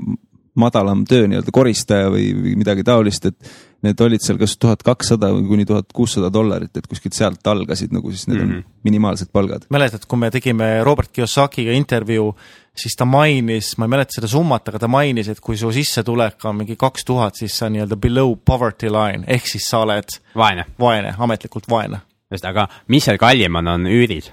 [0.54, 5.30] madalam töö nii-öelda koristaja või, või midagi taolist, et need olid seal kas tuhat kakssada
[5.34, 8.62] või kuni tuhat kuussada dollarit, et kuskilt sealt algasid nagu siis need mm -hmm.
[8.64, 9.66] on minimaalsed palgad.
[9.70, 12.36] mäletad, kui me tegime Robert Kiyosakiga intervjuu,
[12.76, 16.44] siis ta mainis, ma ei mäleta seda summat, aga ta mainis, et kui su sissetulek
[16.44, 20.64] on mingi kaks tuhat, siis sa nii-öelda below poverty line ehk siis sa oled vaene,
[20.78, 22.00] vaene, ametlikult vaene.
[22.30, 24.30] just, aga mis seal kallim on, on üürid.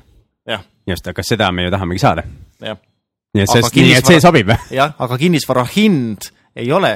[0.88, 2.24] just, aga seda me ju tahamegi saada.
[2.62, 2.78] jah
[3.36, 4.52] nii et sest, nii et see sobib.
[4.74, 6.94] jah, aga kinnisvara hind ei ole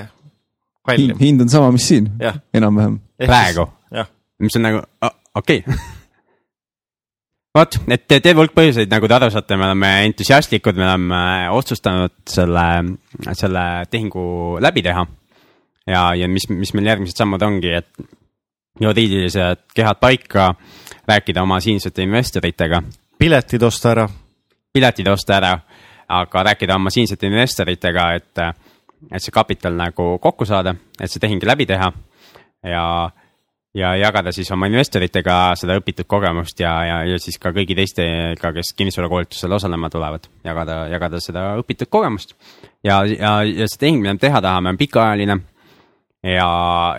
[0.85, 1.19] kallim.
[1.19, 2.09] hind on sama, mis siin,
[2.53, 2.99] enam-vähem.
[3.25, 3.67] praegu,
[4.39, 4.81] mis on nagu
[5.35, 5.77] okei okay.
[7.55, 11.21] vot, et terve hulk põhjuseid, nagu te aru saate, me oleme entusiastlikud, me oleme
[11.55, 12.67] otsustanud selle,
[13.31, 14.25] selle tehingu
[14.63, 15.05] läbi teha.
[15.87, 17.89] ja, ja mis, mis meil järgmised sammud ongi, et
[18.81, 20.53] juriidilised kehad paika,
[21.07, 22.83] rääkida oma siinsete investoritega.
[23.17, 24.09] piletid osta ära.
[24.73, 25.59] piletid osta ära,
[26.07, 28.45] aga rääkida oma siinsete investoritega, et
[29.11, 31.91] et see kapital nagu kokku saada, et see tehing läbi teha
[32.65, 32.85] ja,
[33.75, 38.53] ja jagada siis oma investoritega seda õpitud kogemust ja, ja, ja siis ka kõigi teistega,
[38.55, 42.35] kes kinnisvarakoolitusel osalema tulevad, jagada, jagada seda õpitud kogemust.
[42.83, 45.39] ja, ja, ja see tehing, mida me teha tahame, on pikaajaline.
[46.23, 46.49] ja,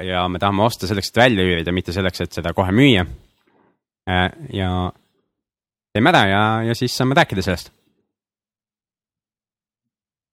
[0.05, 3.07] ja me tahame osta selleks, et välja üürida, mitte selleks, et seda kohe müüa.
[4.53, 4.71] ja
[5.93, 7.73] teeme ära ja, ja siis saame rääkida sellest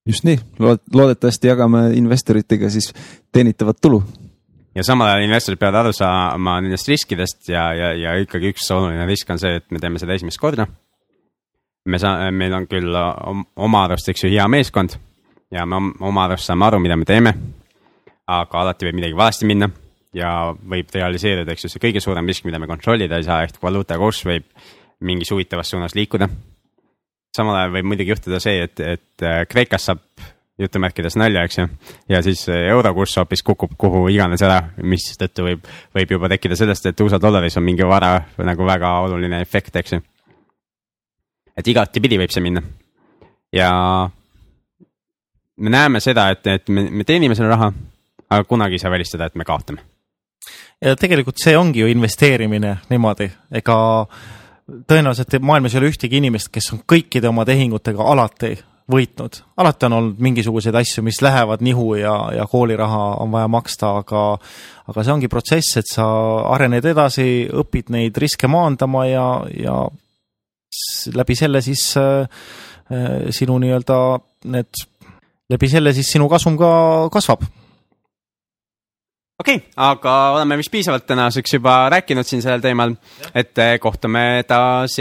[0.06, 0.38] just nii,
[0.94, 2.90] loodetavasti jagame investoritega siis
[3.32, 4.02] teenitavat tulu.
[4.74, 9.06] ja samal ajal investorid peavad aru saama nendest riskidest ja, ja, ja ikkagi üks oluline
[9.08, 10.66] risk on see, et me teeme seda esimest korda.
[11.84, 12.92] me saa-, meil on küll
[13.56, 14.98] oma arust, eks ju, hea meeskond
[15.52, 17.34] ja me oma arust saame aru, mida me teeme.
[18.26, 19.70] aga alati võib midagi valesti minna
[20.14, 23.62] ja võib realiseeruda, eks ju, see kõige suurem risk, mida me kontrollida ei saa, ehk
[23.62, 24.52] valuuta kurss võib
[25.00, 26.28] mingis huvitavas suunas liikuda
[27.34, 30.02] samal ajal võib muidugi juhtuda see, et, et äh, Kreekas saab
[30.58, 31.66] jutumärkides nalja, eks ju.
[32.08, 36.86] ja siis äh, eurokurss hoopis kukub kuhu iganes ära, mistõttu võib, võib juba tekkida sellest,
[36.86, 40.02] et USA dollaris on mingi vara nagu väga oluline efekt, eks ju.
[41.56, 42.62] et igatipidi võib see minna.
[43.52, 43.72] ja
[45.56, 47.72] me näeme seda, et, et me, me teenime selle raha,
[48.30, 49.82] aga kunagi ei saa välistada, et me kaotame.
[50.80, 53.76] ja tegelikult see ongi ju investeerimine niimoodi, ega
[54.64, 58.54] tõenäoliselt maailmas ei ole ühtegi inimest, kes on kõikide oma tehingutega alati
[58.90, 59.38] võitnud.
[59.56, 64.24] alati on olnud mingisuguseid asju, mis lähevad nihu ja, ja kooliraha on vaja maksta, aga
[64.88, 66.06] aga see ongi protsess, et sa
[66.52, 69.78] arened edasi, õpid neid riske maandama ja, ja
[71.14, 72.28] läbi selle siis äh,
[72.92, 73.98] äh sinu nii-öelda
[74.52, 74.84] need,
[75.50, 76.72] läbi selle siis sinu kasum ka
[77.12, 77.46] kasvab
[79.44, 82.94] okei okay,, aga oleme vist piisavalt tänaseks juba rääkinud siin sellel teemal,
[83.34, 84.96] et eh, kohtume taas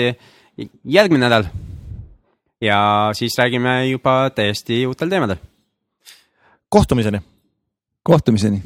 [0.84, 1.48] järgmine nädal.
[2.62, 5.40] ja siis räägime juba täiesti uutel teemadel.
[6.70, 7.22] kohtumiseni.
[8.04, 8.64] kohtumiseni